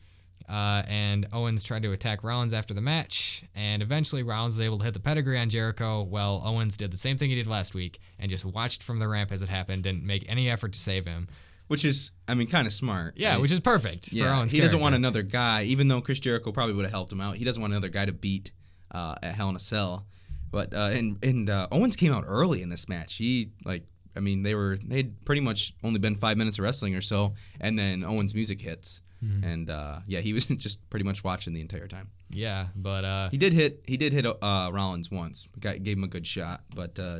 [0.48, 4.80] Uh, and Owens tried to attack Rollins after the match, and eventually Rollins was able
[4.80, 6.02] to hit the pedigree on Jericho.
[6.02, 9.08] Well, Owens did the same thing he did last week and just watched from the
[9.08, 11.28] ramp as it happened, didn't make any effort to save him.
[11.68, 13.14] Which is, I mean, kind of smart.
[13.16, 13.42] Yeah, right?
[13.42, 14.36] which is perfect for yeah.
[14.36, 14.52] Owens.
[14.52, 17.36] He doesn't want another guy, even though Chris Jericho probably would have helped him out.
[17.36, 18.50] He doesn't want another guy to beat
[18.90, 20.08] uh, at Hell in a Cell.
[20.50, 23.18] But uh, and and uh, Owens came out early in this match.
[23.18, 23.84] He like,
[24.16, 27.34] I mean, they were they'd pretty much only been five minutes of wrestling or so,
[27.62, 29.44] and then Owens' music hits, Mm-hmm.
[29.44, 32.10] and uh, yeah, he was just pretty much watching the entire time.
[32.30, 35.48] Yeah, but uh, He did hit he did hit uh, Rollins once.
[35.60, 37.20] Got, gave him a good shot, but uh,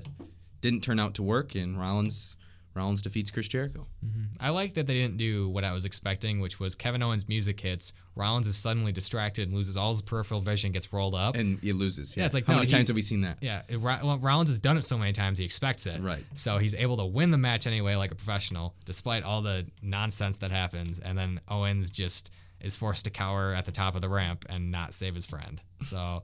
[0.62, 1.56] didn't turn out to work.
[1.56, 2.38] And Rollins
[2.80, 3.86] Rollins defeats Chris Jericho.
[4.06, 4.24] Mm-hmm.
[4.40, 7.60] I like that they didn't do what I was expecting, which was Kevin Owens' music
[7.60, 7.92] hits.
[8.16, 11.36] Rollins is suddenly distracted and loses all his peripheral vision, gets rolled up.
[11.36, 12.16] and he loses.
[12.16, 13.38] Yeah, it's like, how no, many he- times have we seen that?
[13.42, 16.02] yeah, it, well, Rollins has done it so many times he expects it.
[16.02, 16.24] Right.
[16.34, 20.38] So he's able to win the match anyway, like a professional, despite all the nonsense
[20.38, 21.00] that happens.
[21.00, 24.72] And then Owens just is forced to cower at the top of the ramp and
[24.72, 25.62] not save his friend.
[25.84, 26.24] So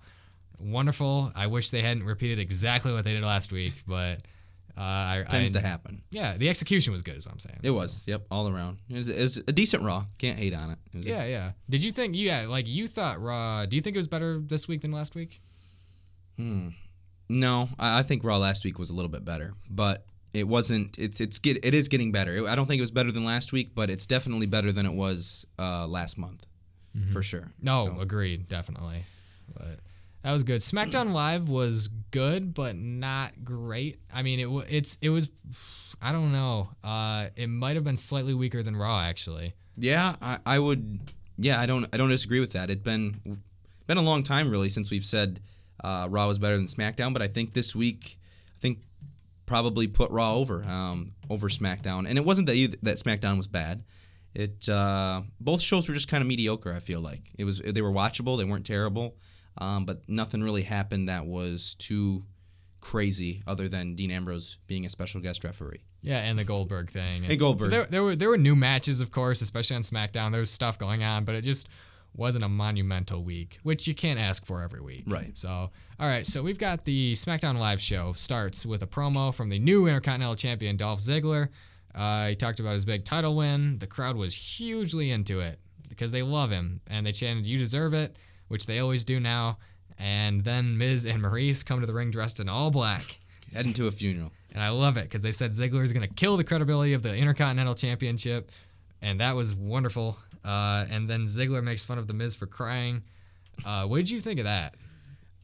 [0.60, 1.32] wonderful.
[1.36, 4.22] I wish they hadn't repeated exactly what they did last week, but
[4.78, 6.02] uh, I, Tends I, to happen.
[6.12, 7.60] Yeah, the execution was good, is what I'm saying.
[7.64, 8.04] It was.
[8.08, 8.80] Yep, all around.
[8.90, 10.06] It was, it was a decent Raw.
[10.18, 10.78] Can't hate on it.
[10.94, 11.52] it was a- Yeah, yeah.
[11.70, 12.16] Did you think?
[12.16, 13.66] Yeah, like you thought Raw.
[13.66, 15.40] Do you think it was better this week than last week?
[16.38, 16.70] Hmm.
[17.30, 21.00] No, I, I think Raw last week was a little bit better, but it wasn't.
[21.00, 22.48] It's it's get it is getting better.
[22.48, 24.94] I don't think it was better than last week, but it's definitely better than it
[24.94, 26.46] was uh, last month,
[26.96, 27.12] Mm-hmm.
[27.12, 27.52] for sure.
[27.62, 29.06] No, agreed, definitely.
[29.54, 29.80] But
[30.26, 30.62] that was good.
[30.62, 34.00] SmackDown Live was good, but not great.
[34.12, 35.30] I mean, it it's it was.
[36.02, 36.70] I don't know.
[36.84, 39.54] Uh, it might have been slightly weaker than Raw, actually.
[39.78, 41.00] Yeah, I, I would.
[41.38, 41.86] Yeah, I don't.
[41.94, 42.72] I don't disagree with that.
[42.72, 43.44] It's been
[43.86, 45.42] been a long time really since we've said
[45.84, 48.18] uh, Raw was better than SmackDown, but I think this week,
[48.56, 48.80] I think
[49.46, 53.48] probably put Raw over um, over SmackDown, and it wasn't that either, that SmackDown was
[53.48, 53.84] bad.
[54.34, 56.74] it uh, both shows were just kind of mediocre.
[56.74, 58.40] I feel like it was they were watchable.
[58.40, 59.18] They weren't terrible,
[59.58, 62.24] um, but nothing really happened that was too
[62.82, 65.82] crazy other than Dean Ambrose being a special guest referee.
[66.02, 67.24] Yeah, and the Goldberg thing.
[67.24, 67.66] Hey, Goldberg.
[67.66, 70.32] So there, there were there were new matches, of course, especially on SmackDown.
[70.32, 71.68] There was stuff going on, but it just
[72.16, 75.04] wasn't a monumental week, which you can't ask for every week.
[75.08, 75.38] Right.
[75.38, 75.72] So, all
[76.08, 76.26] right.
[76.26, 80.36] So we've got the SmackDown Live show starts with a promo from the new Intercontinental
[80.36, 81.50] Champion Dolph Ziggler.
[81.94, 83.80] Uh, he talked about his big title win.
[83.80, 87.94] The crowd was hugely into it because they love him and they chanted "You deserve
[87.94, 88.18] it,"
[88.56, 89.58] which they always do now.
[90.00, 93.20] And then Miz and Maryse come to the ring dressed in all black.
[93.54, 94.32] Heading to a funeral.
[94.54, 97.04] And I love it because they said Ziggler is going to kill the credibility of
[97.04, 98.50] the Intercontinental Championship.
[99.02, 100.18] And that was wonderful.
[100.46, 103.04] Uh, and then Ziggler makes fun of The Miz for crying.
[103.66, 104.76] Uh, what did you think of that?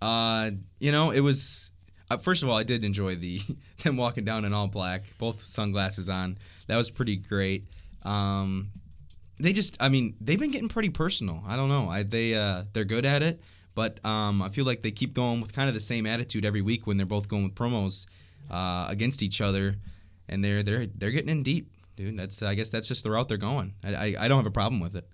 [0.02, 1.70] Uh, you know, it was.
[2.10, 3.42] Uh, first of all, I did enjoy the
[3.84, 6.38] them walking down in all black, both sunglasses on.
[6.68, 7.66] That was pretty great.
[8.04, 8.72] Um,
[9.44, 11.44] they just, I mean, they've been getting pretty personal.
[11.46, 11.90] I don't know.
[11.90, 13.42] I they uh, they're good at it,
[13.76, 16.62] but um, I feel like they keep going with kind of the same attitude every
[16.62, 18.06] week when they're both going with promos
[18.50, 19.78] uh, against each other,
[20.28, 22.18] and they're they're they're getting in deep, dude.
[22.18, 23.74] That's I guess that's just the route they're going.
[23.84, 25.08] I I, I don't have a problem with it.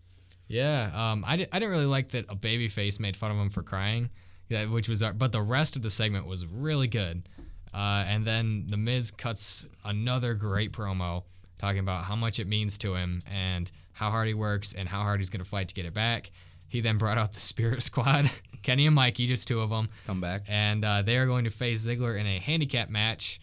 [0.47, 3.49] Yeah, um, I, di- I didn't really like that a babyface made fun of him
[3.49, 4.09] for crying,
[4.47, 7.27] yeah, which was, our, but the rest of the segment was really good.
[7.73, 11.23] Uh, and then the Miz cuts another great promo
[11.57, 15.01] talking about how much it means to him and how hard he works and how
[15.01, 16.31] hard he's going to fight to get it back.
[16.69, 18.29] He then brought out the Spirit Squad,
[18.61, 20.43] Kenny and Mikey, just two of them, Come back.
[20.47, 23.39] and uh, they are going to face Ziggler in a handicap match.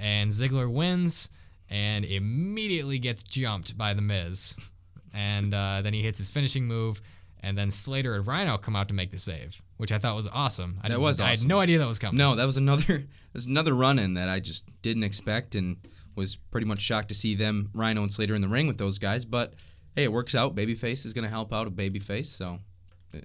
[0.00, 1.28] And Ziggler wins
[1.68, 4.54] and immediately gets jumped by The Miz.
[5.14, 7.00] And uh, then he hits his finishing move.
[7.40, 10.26] And then Slater and Rhyno come out to make the save, which I thought was
[10.28, 10.78] awesome.
[10.82, 12.18] I That was I had no idea that was coming.
[12.18, 15.76] No, that was another there's another run in that I just didn't expect and
[16.16, 18.98] was pretty much shocked to see them Rhyno and Slater in the ring with those
[18.98, 19.24] guys.
[19.24, 19.54] But
[19.98, 20.54] hey, it works out.
[20.54, 22.58] Babyface is gonna help out a babyface, so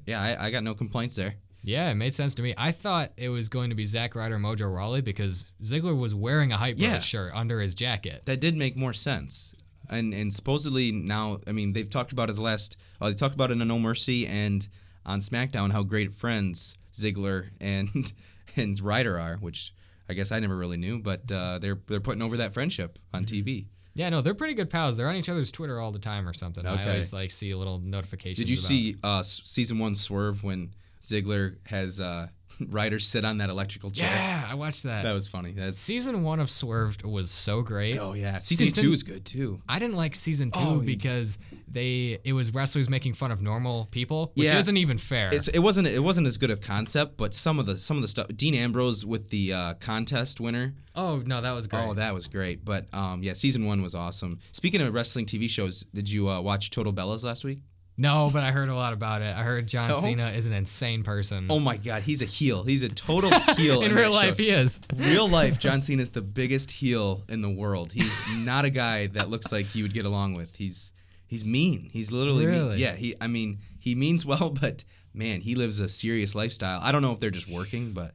[0.06, 1.36] yeah, I, I got no complaints there.
[1.66, 2.54] Yeah, it made sense to me.
[2.58, 6.52] I thought it was going to be Zack Ryder Mojo Rawley because Ziggler was wearing
[6.52, 7.00] a Hype Yeah.
[7.00, 8.24] shirt under his jacket.
[8.26, 9.54] That did make more sense.
[9.90, 12.76] And and supposedly now, I mean, they've talked about it the last.
[13.00, 14.68] Uh, they talked about it in No Mercy and
[15.06, 17.90] on SmackDown how great friends Ziggler and
[18.58, 19.74] and Ryder are, which
[20.10, 23.26] I guess I never really knew, but uh, they're they're putting over that friendship on
[23.26, 23.68] TV.
[23.96, 24.98] Yeah, no, they're pretty good pals.
[24.98, 26.66] They're on each other's Twitter all the time or something.
[26.66, 28.38] I always like see a little notifications.
[28.38, 32.28] Did you about- see uh, s- season one swerve when Ziggler has uh,
[32.60, 34.10] Ryder sit on that electrical chair?
[34.10, 35.04] Yeah, I watched that.
[35.04, 35.52] That was funny.
[35.52, 37.98] That's season one of Swerved was so great.
[38.00, 38.40] oh yeah.
[38.40, 39.60] Season, Season- two is good too.
[39.70, 41.38] I didn't like season two Oh, you- because
[41.74, 44.58] they it was wrestlers making fun of normal people, which Yeah.
[44.60, 45.34] isn't even fair.
[45.34, 48.02] It's, it wasn't it wasn't as good a concept, but some of the some of
[48.02, 48.28] the stuff.
[48.36, 50.76] Dean Ambrose with the uh, contest winner.
[50.96, 51.84] oh no, that was great.
[51.84, 52.64] Oh, that was great.
[52.64, 54.40] But um, yeah, season one was awesome.
[54.52, 57.60] Speaking of wrestling TV shows, did you uh, watch Total Bellas last week?
[57.96, 59.36] no, but I heard a lot about it.
[59.38, 59.96] I heard John No?
[59.96, 61.46] Cena is an insane person.
[61.52, 62.64] Oh my God, he's a heel.
[62.64, 64.28] He's a total heel in in real that show.
[64.30, 64.82] life, he is.
[64.96, 67.92] real life, John Cena is the biggest heel in the world.
[67.92, 70.56] He's not a guy that looks like you would get along with.
[70.56, 70.92] He's
[71.34, 71.90] he's mean.
[71.92, 72.78] He's literally mean.
[72.78, 74.84] Yeah, he I mean, he means well, but
[75.16, 76.80] man, he lives a serious lifestyle.
[76.84, 78.14] I don't know if they're just working, but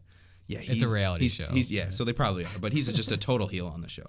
[0.48, 1.46] yeah, he's, It's a reality he's, show.
[1.46, 4.06] He's yeah, so they probably are, but he's just a total heel on the show.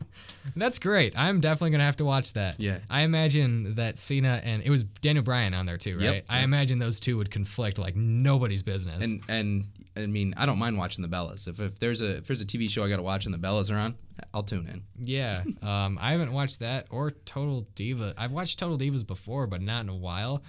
[0.55, 1.13] That's great.
[1.17, 2.59] I'm definitely gonna have to watch that.
[2.59, 2.79] Yeah.
[2.89, 6.01] I imagine that Cena and it was Daniel Bryan on there too, right?
[6.01, 9.03] Yep, I imagine those two would conflict like nobody's business.
[9.03, 9.65] And and
[9.97, 11.47] I mean, I don't mind watching the Bellas.
[11.47, 13.37] If, if there's a if there's a TV show I got to watch and the
[13.39, 13.95] Bellas are on,
[14.33, 14.83] I'll tune in.
[15.05, 18.13] yeah, um, I haven't watched that or Total Diva.
[18.17, 20.41] I've watched Total Divas before, but not in a while.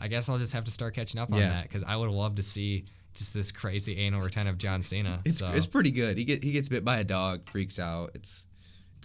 [0.00, 1.50] I guess I'll just have to start catching up on Yeah.
[1.50, 5.20] that because I would love to see just this crazy anal of John Cena.
[5.24, 6.18] It's so, it's pretty good.
[6.18, 8.10] He get he gets bit by a dog, freaks out.
[8.14, 8.46] It's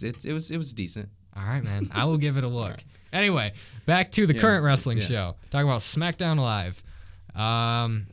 [0.02, 1.08] it's it was it was decent.
[1.36, 1.88] all right, man.
[1.94, 2.82] I will give it a look.
[3.12, 3.52] Anyway,
[3.86, 5.04] back to the current wrestling yeah.
[5.04, 5.36] show.
[5.50, 6.82] Talking about SmackDown Live.
[7.34, 8.06] Um,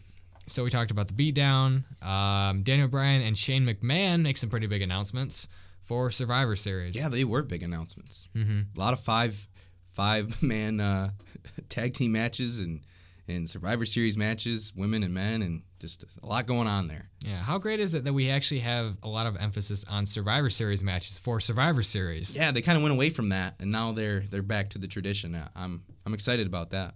[0.47, 1.83] so we talked about the beatdown.
[2.03, 5.47] Um, Daniel Bryan and Shane McMahon make some pretty big announcements
[5.83, 6.95] for Survivor Series.
[6.95, 8.27] Yeah, they were big announcements.
[8.35, 8.61] Mm-hmm.
[8.75, 9.47] A lot of five
[9.87, 11.11] five man uh,
[11.69, 12.81] tag team matches and
[13.27, 17.09] and Survivor Series matches, women and men, and just a lot going on there.
[17.21, 20.49] Yeah, how great is it that we actually have a lot of emphasis on Survivor
[20.49, 22.35] Series matches for Survivor Series?
[22.35, 24.87] Yeah, they kind of went away from that, and now they're they're back to the
[24.87, 25.35] tradition.
[25.35, 26.95] Uh, I'm I'm excited about that.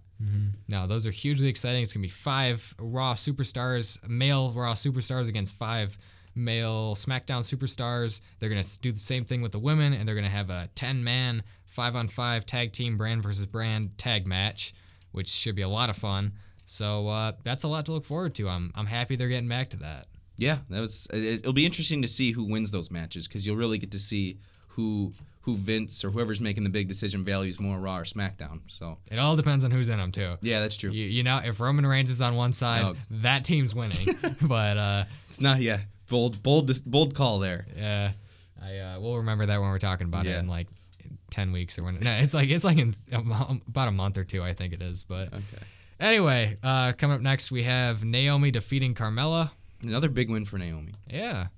[0.68, 1.82] Now, those are hugely exciting.
[1.82, 5.98] It's going to be five Raw superstars, male Raw superstars against five
[6.34, 8.20] male SmackDown superstars.
[8.38, 10.50] They're going to do the same thing with the women, and they're going to have
[10.50, 14.72] a 10 man, five on five tag team brand versus brand tag match,
[15.12, 16.32] which should be a lot of fun.
[16.64, 18.48] So uh, that's a lot to look forward to.
[18.48, 20.06] I'm, I'm happy they're getting back to that.
[20.38, 21.06] Yeah, that was.
[21.12, 23.98] it- It'll be interesting to see who wins those matches because you'll really get to
[23.98, 24.38] see
[24.68, 28.60] who who Vince or whoever's making the big decision values more, Raw or SmackDown.
[28.68, 30.36] So It all depends on who's in them too.
[30.40, 30.90] yeah, that's true.
[30.92, 34.06] You, you know, if Roman Reigns is on one side, that team's winning.
[34.42, 37.66] but uh, It's not yeah, bold bold bold call there.
[37.76, 38.12] yeah,
[38.62, 40.38] I uh, we'll remember that when we're talking about it Yeah.
[40.38, 40.68] in like
[41.32, 41.98] ten weeks or when.
[41.98, 45.02] No, it's like it's like in about a month or two, I think it is.
[45.02, 45.62] But Okay.
[45.98, 49.50] anyway, uh, coming up next we have Naomi defeating Carmella.
[49.82, 50.94] Another big win for Naomi.
[51.10, 51.48] Yeah.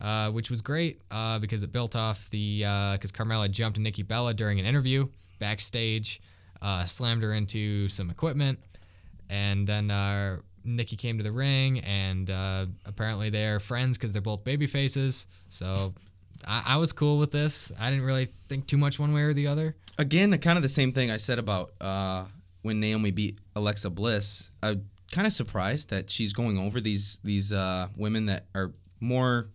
[0.00, 2.58] Uh, which was great uh, because it built off the
[2.92, 5.08] because Carmella jumped Nikki Bella during an interview
[5.40, 6.20] backstage,
[6.62, 8.60] uh, slammed her into some equipment,
[9.28, 14.22] and then uh, Nikki came to the ring, and uh, apparently they're friends because they're
[14.22, 15.26] both baby faces.
[15.48, 15.94] So
[16.46, 17.72] I, I was cool with this.
[17.78, 19.76] I didn't really think too much one way or the other.
[19.98, 22.24] Again, kind of the same thing I said about uh,
[22.62, 24.50] when Naomi beat Alexa Bliss.
[24.62, 29.48] I'm kind of surprised that she's going over these these uh, women that are more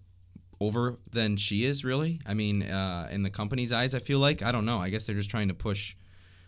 [0.59, 1.85] over than she is.
[1.85, 4.79] Really, I mean, uh, in the company's eyes, I feel like I don't know.
[4.79, 5.95] I guess they're just trying to push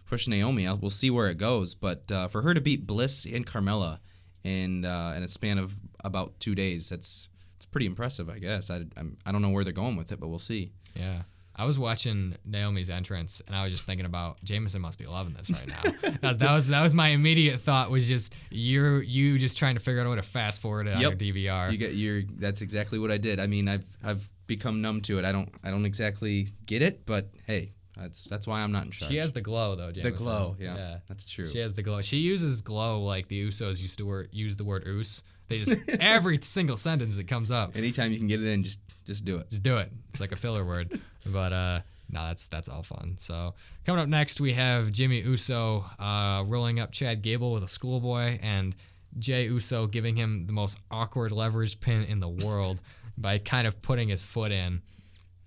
[0.06, 0.68] push Naomi.
[0.70, 1.76] We'll see where it goes.
[1.76, 4.00] But uh, for her to beat Bliss and Carmella
[4.44, 7.30] in uh, in a span of about two days, that's
[7.76, 8.30] pretty impressive.
[8.30, 10.72] I guess I I'm, I don't know where they're going with it, but we'll see.
[10.96, 11.24] Yeah.
[11.54, 15.34] I was watching Naomi's entrance and I was just thinking about Jameson must be loving
[15.34, 16.10] this right now.
[16.22, 19.82] that, that was that was my immediate thought was just you're you just trying to
[19.82, 21.70] figure out a way to fast forward it on your DVR.
[21.70, 22.24] You get your.
[22.38, 23.42] That's exactly what I did.
[23.42, 25.26] I mean, I've I've become numb to it.
[25.26, 28.92] I don't I don't exactly get it, but hey, that's that's why I'm not in
[28.92, 29.12] charge.
[29.12, 30.56] she has the glow though, the glow.
[30.60, 31.46] Yeah, that's true.
[31.46, 32.02] She has the glow.
[32.02, 35.24] She uses glow like the Usos used to use the word oos.
[35.48, 38.80] They just every single sentence that comes up, Anytime you can get it in, just
[39.06, 39.50] just do it.
[39.50, 39.92] just do it.
[40.12, 41.00] It's like a filler word.
[41.28, 41.80] But uh
[42.10, 43.16] no, that's that's all fun.
[43.20, 47.68] So coming up next, we have Jimmy Uso uh, rolling up Chad Gable with a
[47.68, 48.76] schoolboy, and
[49.18, 52.80] Jay Uso giving him the most awkward leverage pin in the world
[53.18, 54.82] by kind of putting his foot in.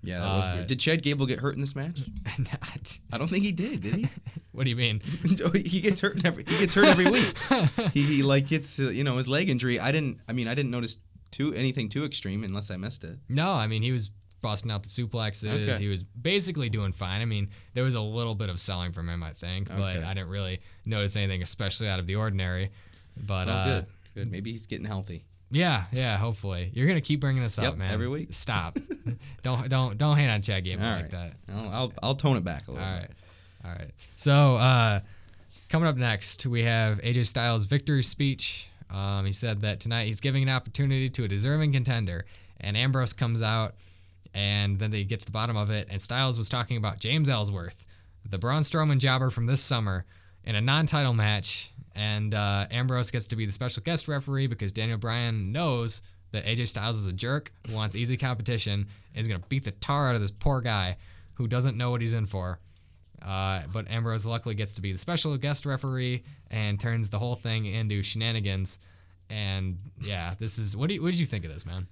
[0.02, 0.66] Yeah, that was Uh, weird.
[0.68, 2.00] Did Chad Gable get hurt in this match?
[2.38, 3.80] Not- I don't think he did.
[3.82, 4.08] Did he?
[4.52, 5.00] what do you mean?
[5.54, 7.36] he gets hurt every he gets hurt every week.
[7.92, 9.80] he, he like gets uh, you know his leg injury.
[9.80, 10.18] I didn't.
[10.28, 10.98] I mean, I didn't notice
[11.30, 13.18] too anything too extreme unless I missed it.
[13.28, 15.68] No, I mean he was busting out the suplexes.
[15.68, 15.78] Okay.
[15.82, 17.20] He was basically doing fine.
[17.20, 20.14] I mean there was a little bit of selling from him, I think, but I
[20.14, 22.70] didn't really notice anything especially out of the ordinary.
[23.16, 23.86] But Oh, uh, good.
[24.14, 24.30] Good.
[24.30, 25.24] Maybe he's getting healthy.
[25.50, 26.16] Yeah, yeah.
[26.18, 27.90] Hopefully, you're gonna keep bringing this up, Yep, man.
[27.90, 28.28] every week.
[28.34, 28.78] Stop.
[29.42, 31.10] don't don't don't hate on Chad Gable All like right.
[31.10, 31.32] that.
[31.54, 32.86] I'll, I'll I'll tone it back a little.
[32.86, 33.10] All bit.
[33.64, 33.90] right, all right.
[34.16, 35.00] So uh,
[35.68, 38.68] coming up next, we have AJ Styles' victory speech.
[38.90, 42.24] Um, he said that tonight he's giving an opportunity to a deserving contender,
[42.60, 43.74] and Ambrose comes out,
[44.34, 47.28] and then they get to the bottom of it, and Styles was talking about James
[47.28, 47.86] Ellsworth,
[48.28, 50.04] the Braun Strowman jobber from this summer,
[50.44, 54.70] in a non-title match, and uh, Ambrose gets to be the special guest referee because
[54.70, 59.42] Daniel Bryan knows that AJ Styles is a jerk wants easy competition and is gonna
[59.48, 60.96] beat the tar out of this poor guy
[61.34, 62.60] who doesn't know what he's in for.
[63.20, 66.22] Uh, but Ambrose luckily gets to be the special guest referee
[66.52, 68.78] and turns the whole thing into shenanigans.
[69.28, 71.88] And yeah, this is what do you, what did you think of this, man?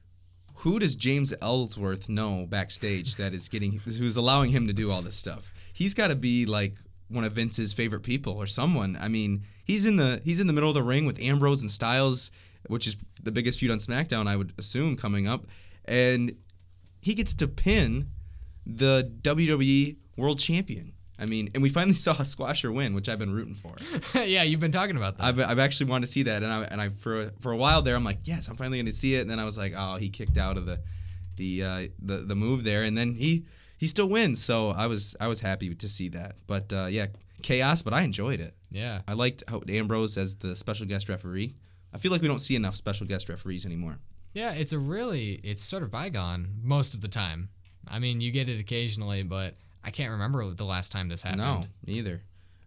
[0.61, 5.03] who does James Ellsworth know backstage that is getting who's allowing him to do all
[5.03, 5.53] this stuff?
[5.73, 6.77] He's got to be like
[7.09, 8.99] one of Vince's favorite people or someone.
[9.01, 11.71] I mean, he's in the he's in the middle of the ring with Ambrose and
[11.71, 12.31] Styles,
[12.69, 15.47] which is the biggest feud on SmackDown, I would assume, coming up,
[15.85, 16.37] and
[17.01, 18.09] he gets to pin
[18.67, 20.93] the WWE World Champion.
[21.19, 23.75] I mean, and we finally saw a squasher win, which I've been rooting for.
[24.25, 25.25] yeah, you've been talking about that.
[25.25, 27.83] I've, I've actually wanted to see that, and I and I for for a while
[27.83, 29.21] there, I'm like, yes, I'm finally going to see it.
[29.21, 30.81] And then I was like, oh, he kicked out of the
[31.37, 33.47] the uh, the the move there, and then he
[33.77, 34.43] he still wins.
[34.43, 36.37] So I was I was happy to see that.
[36.47, 37.07] But uh, yeah,
[37.43, 38.55] chaos, but I enjoyed it.
[38.71, 39.03] yeah.
[39.09, 41.55] I liked how Ambrose as the special guest referee.
[41.93, 43.99] I feel like we don't see enough special guest referees anymore.
[44.35, 47.49] Yeah, it's a really it's sort of bygone most of the time.
[47.89, 49.55] I mean, you get it occasionally, but
[49.85, 51.41] I can't remember the last time this happened.
[51.43, 52.23] No, neither.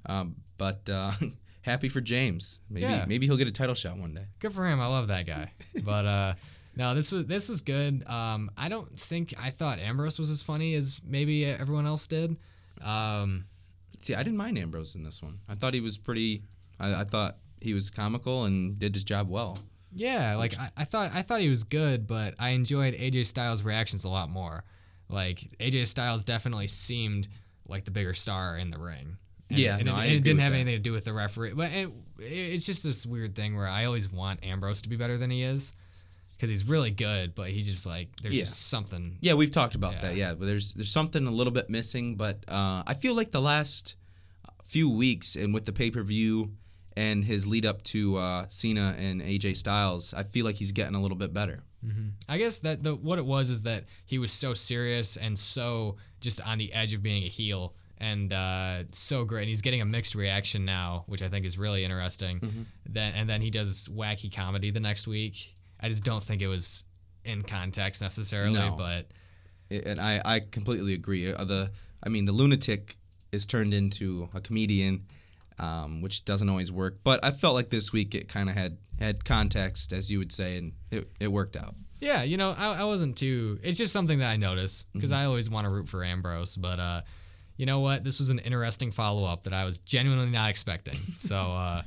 [0.05, 1.11] Um, but uh,
[1.61, 2.57] happy for James.
[2.69, 3.05] Maybe Yeah.
[3.07, 4.25] maybe he'll get a title shot one day.
[4.39, 4.79] Good for him.
[4.79, 5.51] I love that guy.
[5.83, 6.33] but uh
[6.79, 8.03] no, this was this was good.
[8.07, 12.37] Um I don't think I thought Ambrose was as funny as maybe everyone else did.
[12.81, 13.45] Um
[14.01, 15.39] See, I didn't mind Ambrose in this one.
[15.49, 16.43] I thought he was pretty.
[16.79, 19.59] I, I thought he was comical and did his job well.
[19.93, 23.61] Yeah, like I, I thought I thought he was good, but I enjoyed AJ Styles'
[23.61, 24.63] reactions a lot more.
[25.09, 27.27] Like AJ Styles definitely seemed
[27.67, 29.17] like the bigger star in the ring.
[29.49, 30.59] And, Yeah, and no, it, it didn't have that.
[30.59, 31.53] anything to do with the referee.
[31.53, 35.17] But it, it's just this weird thing where I always want Ambrose to be better
[35.17, 35.73] than he is
[36.39, 38.43] because he's really good, but he just like there's Yeah.
[38.43, 39.17] just something.
[39.19, 40.01] Yeah, we've talked about Yeah.
[40.01, 40.15] that.
[40.15, 42.15] Yeah, but there's there's something a little bit missing.
[42.15, 43.95] But uh, I feel like the last
[44.63, 46.53] few weeks and with the pay per view
[46.95, 50.95] and his lead up to uh, Cena and AJ Styles, I feel like he's getting
[50.95, 51.63] a little bit better.
[52.27, 55.95] I guess that the what it was is that he was so serious and so
[56.19, 59.41] just on the edge of being a heel and uh, so great.
[59.43, 62.65] And he's getting a mixed reaction now, which I think is really interesting.
[62.85, 65.55] Then and then he does wacky comedy the next week.
[65.79, 66.83] I just don't think it was
[67.25, 68.75] in context necessarily, No.
[68.77, 69.07] but
[69.71, 71.31] and I, I completely agree.
[71.33, 71.71] Uh, the
[72.03, 72.97] I mean, the lunatic
[73.31, 75.05] is turned into a comedian,
[75.59, 76.99] um, which doesn't always work.
[77.03, 80.31] But I felt like this week it kind of had had context, as you would
[80.31, 81.75] say, and it, it worked out.
[82.01, 83.59] Yeah, you know, I, I wasn't too.
[83.61, 86.79] It's just something that I notice because I always want to root for Ambrose, but
[86.79, 87.01] uh,
[87.57, 88.03] you know what?
[88.03, 90.95] This was an interesting follow up that I was genuinely not expecting.
[91.17, 91.81] so uh,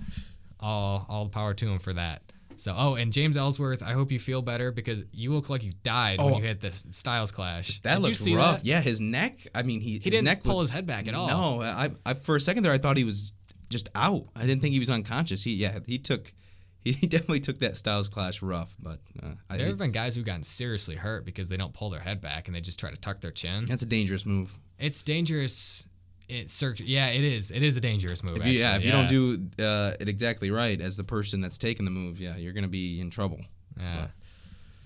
[0.61, 2.22] all all the power to him for that.
[2.57, 5.72] So oh, and James Ellsworth, I hope you feel better because you look like you
[5.82, 6.36] died when Oh.
[6.38, 7.80] you hit this Styles clash.
[7.80, 8.59] That Did you see rough.
[8.59, 8.66] that?
[8.66, 9.46] Yeah, his neck.
[9.55, 11.28] I mean, he He his didn't neck pull was, his head back at all.
[11.28, 13.32] No, I, I for a second there I thought he was
[13.70, 14.26] just out.
[14.36, 15.42] I didn't think he was unconscious.
[15.44, 16.32] He yeah, he took
[16.82, 18.74] he definitely took that Styles clash rough.
[18.78, 21.90] But uh, I, There have been guys who've gotten seriously hurt because they don't pull
[21.90, 23.64] their head back and they just try to tuck their chin.
[23.66, 24.59] that's a dangerous move.
[24.78, 25.86] It's dangerous.
[26.33, 27.51] It's cir- yeah, it is.
[27.51, 28.39] It is a dangerous move.
[28.39, 31.59] If you, yeah, if you don't do uh, it exactly right as the person that's
[31.59, 33.41] taking the move, yeah, you're gonna be in trouble.
[33.78, 34.07] Yeah.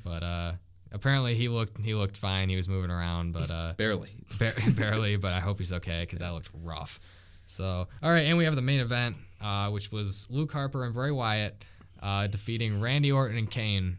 [0.04, 0.52] But uh
[0.92, 2.48] apparently he looked he looked fine.
[2.48, 4.10] He was moving around, but uh Barely.
[4.38, 6.98] bar- barely, but I hope he's okay cuz that looked rough.
[7.46, 10.94] So, all right, and we have the main event uh which was Luke Harper and
[10.94, 11.64] Bray Wyatt
[12.02, 13.98] uh defeating Randy Orton and Kane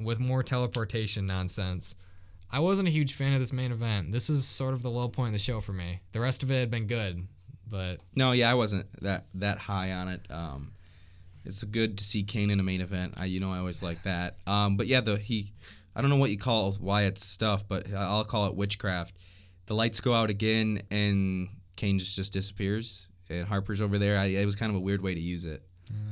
[0.00, 1.94] with more teleportation nonsense.
[2.50, 4.12] I wasn't a huge fan of this main event.
[4.12, 6.00] This was sort of the low point of the show for me.
[6.12, 7.26] The rest of it had been good,
[7.68, 10.26] but No, yeah, I wasn't that that high on it.
[10.30, 10.72] Um,
[11.44, 13.14] it's good to see Kane in a main event.
[13.16, 14.36] I, you know, I always like that.
[14.46, 15.52] Um, but yeah, the he,
[15.94, 19.16] I don't know what you call Wyatt's stuff, but I'll call it witchcraft.
[19.66, 24.18] The lights go out again, and Kane just, just disappears, and Harper's over there.
[24.18, 25.62] I, it was kind of a weird way to use it.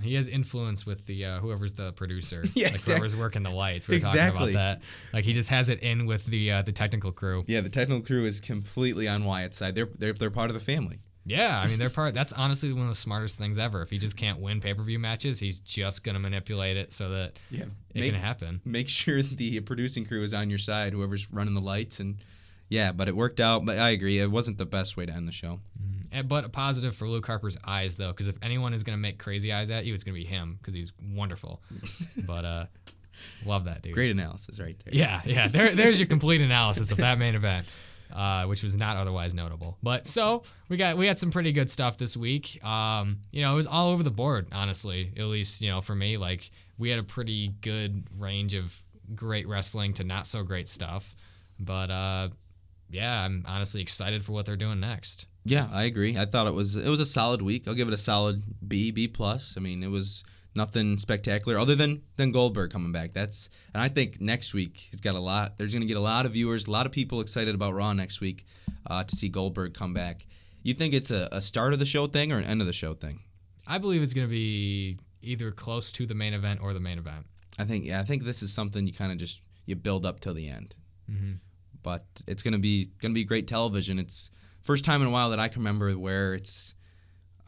[0.02, 3.50] He has influence with the uh, whoever's the producer, Yeah, like exact- whoever's working the
[3.50, 3.88] lights.
[3.88, 4.38] We are Exactly.
[4.38, 4.82] talking about that.
[5.12, 7.44] Like he just has it in with the uh, the technical crew.
[7.46, 9.74] Yeah, the technical crew is completely on Wyatt's side.
[9.74, 11.00] They're they're, they're part of the family.
[11.28, 12.14] Yeah, I mean they're part.
[12.14, 13.82] That's honestly one of the smartest things ever.
[13.82, 17.10] If he just can't win pay per view matches, he's just gonna manipulate it so
[17.10, 17.64] that Yeah,
[17.94, 18.60] it make, can happen.
[18.64, 20.92] make sure the producing crew is on your side.
[20.92, 22.16] Whoever's running the lights and.
[22.68, 23.64] Yeah, but it worked out.
[23.64, 25.60] But I agree, it wasn't the best way to end the show.
[25.78, 29.18] And, but a positive for Luke Harper's eyes though, because if anyone is gonna make
[29.18, 31.62] crazy eyes at you, it's gonna be him because he's wonderful.
[32.26, 32.66] but uh,
[33.44, 33.94] love that dude.
[33.94, 34.94] Great analysis right there.
[34.94, 35.48] Yeah, yeah.
[35.48, 37.66] There, there's your complete analysis of that main event,
[38.14, 39.76] uh, which was not otherwise notable.
[39.82, 42.62] But so we got we had some pretty good stuff this week.
[42.64, 45.12] Um, you know, it was all over the board, honestly.
[45.16, 48.76] At least you know for me, like we had a pretty good range of
[49.14, 51.14] great wrestling to not so great stuff.
[51.58, 52.28] But uh,
[52.90, 55.26] yeah, I'm honestly excited for what they're doing next.
[55.50, 56.16] Yeah, I agree.
[56.16, 57.68] I thought it was it was a solid week.
[57.68, 59.54] I'll give it a solid B, B plus.
[59.56, 60.24] I mean, it was
[60.56, 63.12] nothing spectacular other than than Goldberg coming back.
[63.12, 65.58] That's and I think next week he's got a lot.
[65.58, 67.92] There's going to get a lot of viewers, a lot of people excited about Raw
[67.92, 68.44] next week
[68.86, 70.26] uh, to see Goldberg come back.
[70.62, 72.72] You think it's a, a start of the show thing or an end of the
[72.72, 73.20] show thing?
[73.66, 77.26] I believe it's gonna be either close to the main event or the main event.
[77.58, 80.20] I think yeah, I think this is something you kind of just you build up
[80.20, 80.74] till the end.
[81.10, 81.32] Mm-hmm.
[81.82, 83.98] But it's gonna be gonna be great television.
[83.98, 84.30] It's
[84.66, 86.74] first time in a while that I can remember where it's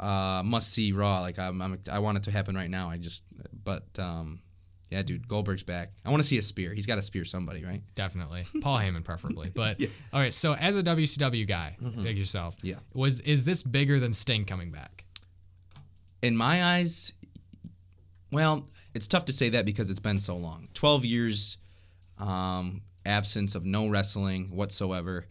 [0.00, 1.20] uh, must see Raw.
[1.20, 2.88] Like I'm, I'm I want it to happen right now.
[2.88, 3.22] I just
[3.64, 4.40] but um,
[4.90, 5.90] yeah, dude, Goldberg's back.
[6.06, 6.72] I want to see a spear.
[6.72, 7.82] He's got to spear somebody, right?
[7.94, 9.50] Definitely, Paul Heyman preferably.
[9.54, 9.88] But Yeah.
[10.12, 12.76] all right, so as a WCW guy like yourself, Yeah.
[12.94, 15.04] was is this bigger than Sting coming back?
[16.22, 17.12] In my eyes,
[18.32, 20.68] well, it's tough to say that because it's been so long.
[20.74, 21.58] Twelve years
[22.18, 25.26] um, absence of no wrestling whatsoever.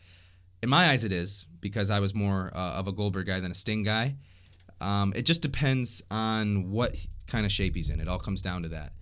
[0.61, 3.51] In my eyes, it is because I was more uh, of a Goldberg guy than
[3.51, 4.15] a Sting guy.
[4.81, 6.95] Um, it just depends on what
[7.27, 7.99] kind of shape he's in.
[7.99, 8.93] It all comes down to that.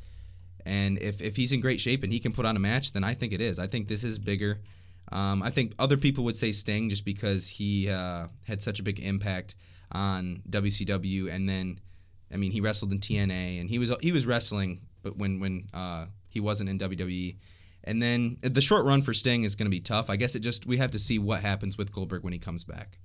[0.65, 3.03] And if, if he's in great shape and he can put on a match, then
[3.03, 3.59] I think it is.
[3.59, 4.61] I think this is bigger.
[5.11, 8.83] Um, I think other people would say Sting just because he uh, had such a
[8.83, 9.55] big impact
[9.91, 11.79] on WCW, and then,
[12.33, 15.67] I mean, he wrestled in TNA, and he was he was wrestling, but when when
[15.75, 17.35] uh, he wasn't in WWE,
[17.85, 20.09] and then the short run for Sting is going to be tough.
[20.09, 22.63] I guess it just we have to see what happens with Goldberg when he comes
[22.63, 22.97] back.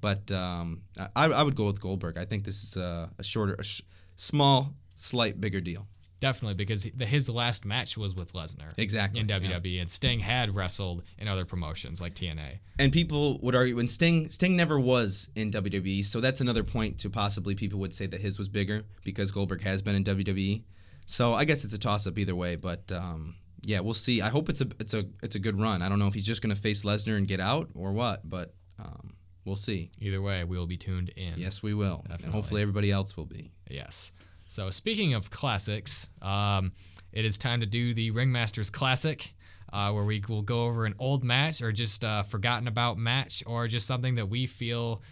[0.00, 0.82] But um,
[1.16, 2.16] I, I would go with Goldberg.
[2.16, 3.82] I think this is a, a shorter, a sh-
[4.14, 5.86] small, slight, bigger deal.
[6.20, 9.20] Definitely, because his last match was with Lesnar Exactly.
[9.20, 9.38] in yeah.
[9.38, 12.58] WWE, and Sting had wrestled in other promotions like TNA.
[12.78, 16.98] And people would argue when Sting Sting never was in WWE, so that's another point
[16.98, 20.62] to possibly people would say that his was bigger because Goldberg has been in WWE.
[21.06, 24.22] So I guess it's a toss up either way, but um, yeah, we'll see.
[24.22, 25.82] I hope it's a it's a it's a good run.
[25.82, 28.28] I don't know if he's just going to face Lesnar and get out or what,
[28.28, 29.90] but um, we'll see.
[30.00, 31.34] Either way, we will be tuned in.
[31.36, 33.52] Yes, we will, and hopefully everybody else will be.
[33.70, 34.12] Yes.
[34.46, 36.72] So speaking of classics, um,
[37.12, 39.32] it is time to do the Ringmasters Classic.
[39.70, 43.42] Uh, where we will go over an old match or just a forgotten about match
[43.46, 45.02] or just something that we feel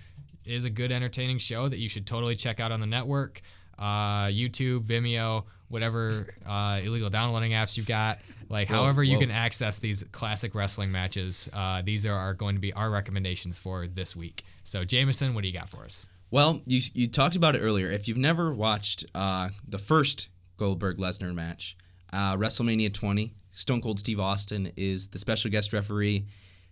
[0.47, 3.43] is a good entertaining show that you should totally check out on the network
[3.79, 8.17] uh, youtube vimeo whatever uh, illegal downloading apps you've got
[8.49, 9.21] like Whoa, however you whoa.
[9.21, 13.59] can access these classic wrestling matches uh, these are, are going to be our recommendations
[13.59, 17.37] for this week so jameson what do you got for us Well, you you talked
[17.37, 17.91] about it earlier.
[17.91, 21.77] If you've never watched uh, the first Goldberg Lesnar match,
[22.13, 26.27] uh, WrestleMania 20, Stone Cold Steve Austin is the special guest referee.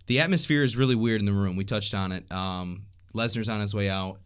[0.07, 1.57] The atmosphere is really weird in the room.
[1.57, 2.31] We touched on it.
[2.33, 4.19] Um, Lesnar's on his way out.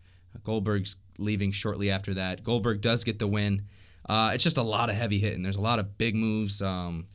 [0.45, 2.43] Goldberg's leaving shortly after that.
[2.43, 3.63] Goldberg does get the win.
[4.09, 5.43] Uh, it's just a lot of heavy hitting.
[5.43, 6.63] There's a lot of big moves.
[6.63, 7.07] Um,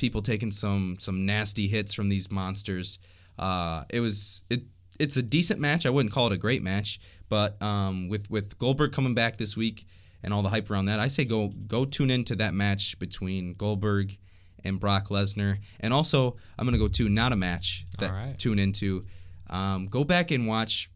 [0.00, 2.98] people taking some some nasty hits from these monsters.
[3.38, 4.62] Uh, it was it
[4.98, 5.86] it's a decent match.
[5.86, 6.98] I wouldn't call it a great match,
[7.28, 9.86] but um, with with Goldberg coming back this week
[10.22, 13.54] and all the hype around that, I say go go tune into that match between
[13.54, 14.16] Goldberg
[14.64, 15.58] and Brock Lesnar.
[15.80, 18.38] And also, I'm gonna go to not a match that All right.
[18.38, 19.04] tune into.
[19.48, 20.90] Um, go back and watch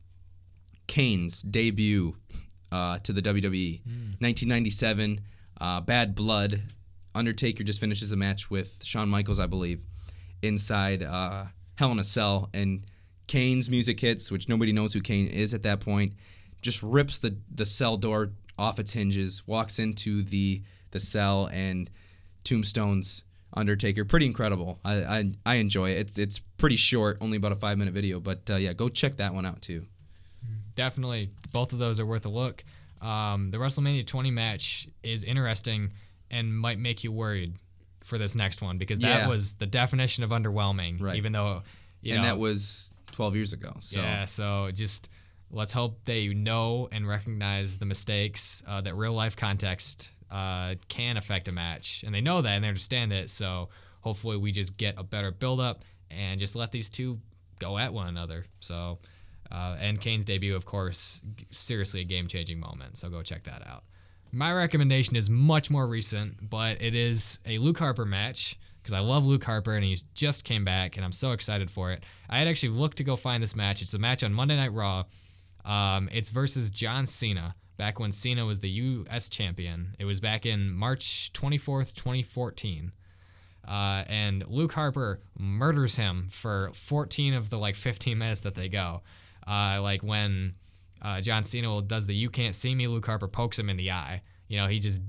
[0.87, 2.17] Kane's debut
[2.71, 3.81] uh, to the WWE,
[4.21, 5.21] 1997.
[5.61, 6.63] Uh, Badd Blood.
[7.15, 9.83] Undertaker just finishes a match with Shawn Michaels, I believe,
[10.43, 11.47] inside uh,
[11.77, 12.85] Hell in a Cell, and
[13.27, 16.15] Kane's music hits, which nobody knows who Kane is at that point.
[16.63, 21.91] Just rips the the cell door off its hinges, walks into the the cell, and
[22.45, 23.25] tombstones
[23.57, 24.05] Undertaker.
[24.05, 24.81] Pretty incredible.
[24.85, 25.99] I I, I enjoy it.
[25.99, 29.17] It's it's pretty short, only about a five minute video, but uh, yeah, go check
[29.17, 29.87] that one out too.
[30.75, 32.65] definitely both of those are worth a look.
[33.01, 35.93] Um, the WrestleMania 20 match is interesting
[36.31, 37.55] and might make you worried
[38.03, 39.29] for this next one because that Yeah.
[39.29, 41.01] was the definition of underwhelming.
[41.01, 41.17] Right.
[41.17, 41.63] Even though,
[42.03, 43.77] you and know, that was 12 years ago.
[43.81, 44.25] So yeah.
[44.27, 45.09] So just
[45.51, 51.17] let's hope they know and recognize the mistakes uh, that real life context uh, can
[51.17, 53.31] affect a match, and they know that and they understand it.
[53.31, 53.69] So
[54.01, 57.21] hopefully we just get a better build up and just let these two
[57.59, 58.47] go at one another.
[58.61, 58.99] So.
[59.53, 61.21] Uh, and Kane's debut, of course,
[61.51, 62.97] seriously a game changing moment.
[62.97, 63.85] So go check that out.
[64.35, 68.99] My recommendation is much more recent, but it is a Luke Harper match because I
[68.99, 72.03] love Luke Harper and he just came back and I'm so excited for it.
[72.29, 73.81] I had actually looked to go find this match.
[73.81, 75.05] It's a match on Monday Night Raw.
[75.65, 79.29] Um, it's versus John Cena back when Cena was the U.S.
[79.29, 79.95] champion.
[80.01, 82.91] It was back in March 24th, 2014.
[83.69, 83.71] Uh,
[84.09, 89.03] and Luke Harper murders him for 14 of the like 15 minutes that they go.
[89.47, 90.55] Uh, like when
[91.05, 93.77] uh, John Cena will- does the "You can't see me," Luke Harper pokes him in
[93.77, 94.23] the eye.
[94.49, 95.01] You know, he just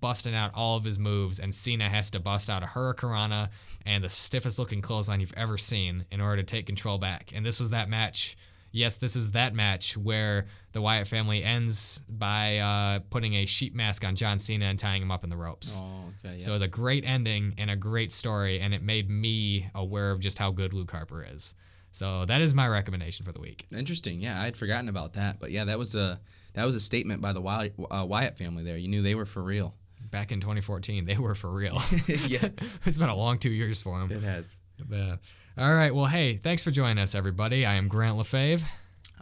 [0.00, 3.48] busting out all of his moves, and Cena has to bust out a Hurricanrana
[3.86, 7.32] and the stiffest looking clothesline you've ever seen in order to take control back.
[7.34, 8.36] And this was that match.
[8.72, 13.72] Yes, this is that match where the Wyatt family ends by uh, putting a sheet
[13.74, 15.80] mask on John Cena and tying him up in the ropes.
[15.80, 16.40] Oh, okay.
[16.40, 20.10] So it was a great ending and a great story, and it made me aware
[20.10, 21.54] of just how good Luke Harper is.
[21.94, 23.66] So that is my recommendation for the week.
[23.72, 24.20] Interesting.
[24.20, 26.18] Yeah, I had forgotten about that, but yeah, that was a
[26.54, 28.64] that was a statement by the Wyatt, uh, Wyatt family.
[28.64, 29.76] There, you knew they were for real.
[30.10, 31.80] Back in 2014, they were for real.
[32.26, 32.48] yeah,
[32.84, 34.10] it's been a long two years for them.
[34.10, 34.58] it has.
[34.90, 35.16] Yeah.
[35.56, 35.94] all right.
[35.94, 37.64] Well, hey, thanks for joining us, everybody.
[37.64, 38.64] I am Grant Lefaive,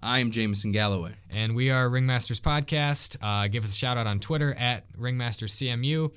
[0.02, 1.12] I am Jameson Galloway.
[1.30, 3.18] and we are Ringmasters Podcast.
[3.20, 6.10] Uh, give us a shout out on Twitter at RingmastersCMU.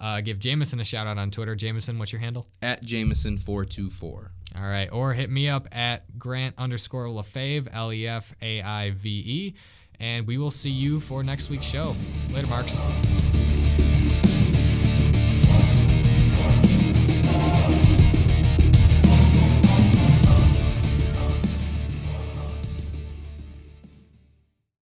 [0.00, 1.54] Uh, give Jameson a shout out on Twitter.
[1.54, 2.44] Jameson, what's your handle?
[2.60, 4.32] At Jameson four two four.
[4.56, 4.88] All right.
[4.92, 9.54] Or hit me up at Grant underscore Lefaive, L E F A I V E.
[10.00, 11.94] And we will see you for next week's show.
[12.30, 12.82] Later, Marks.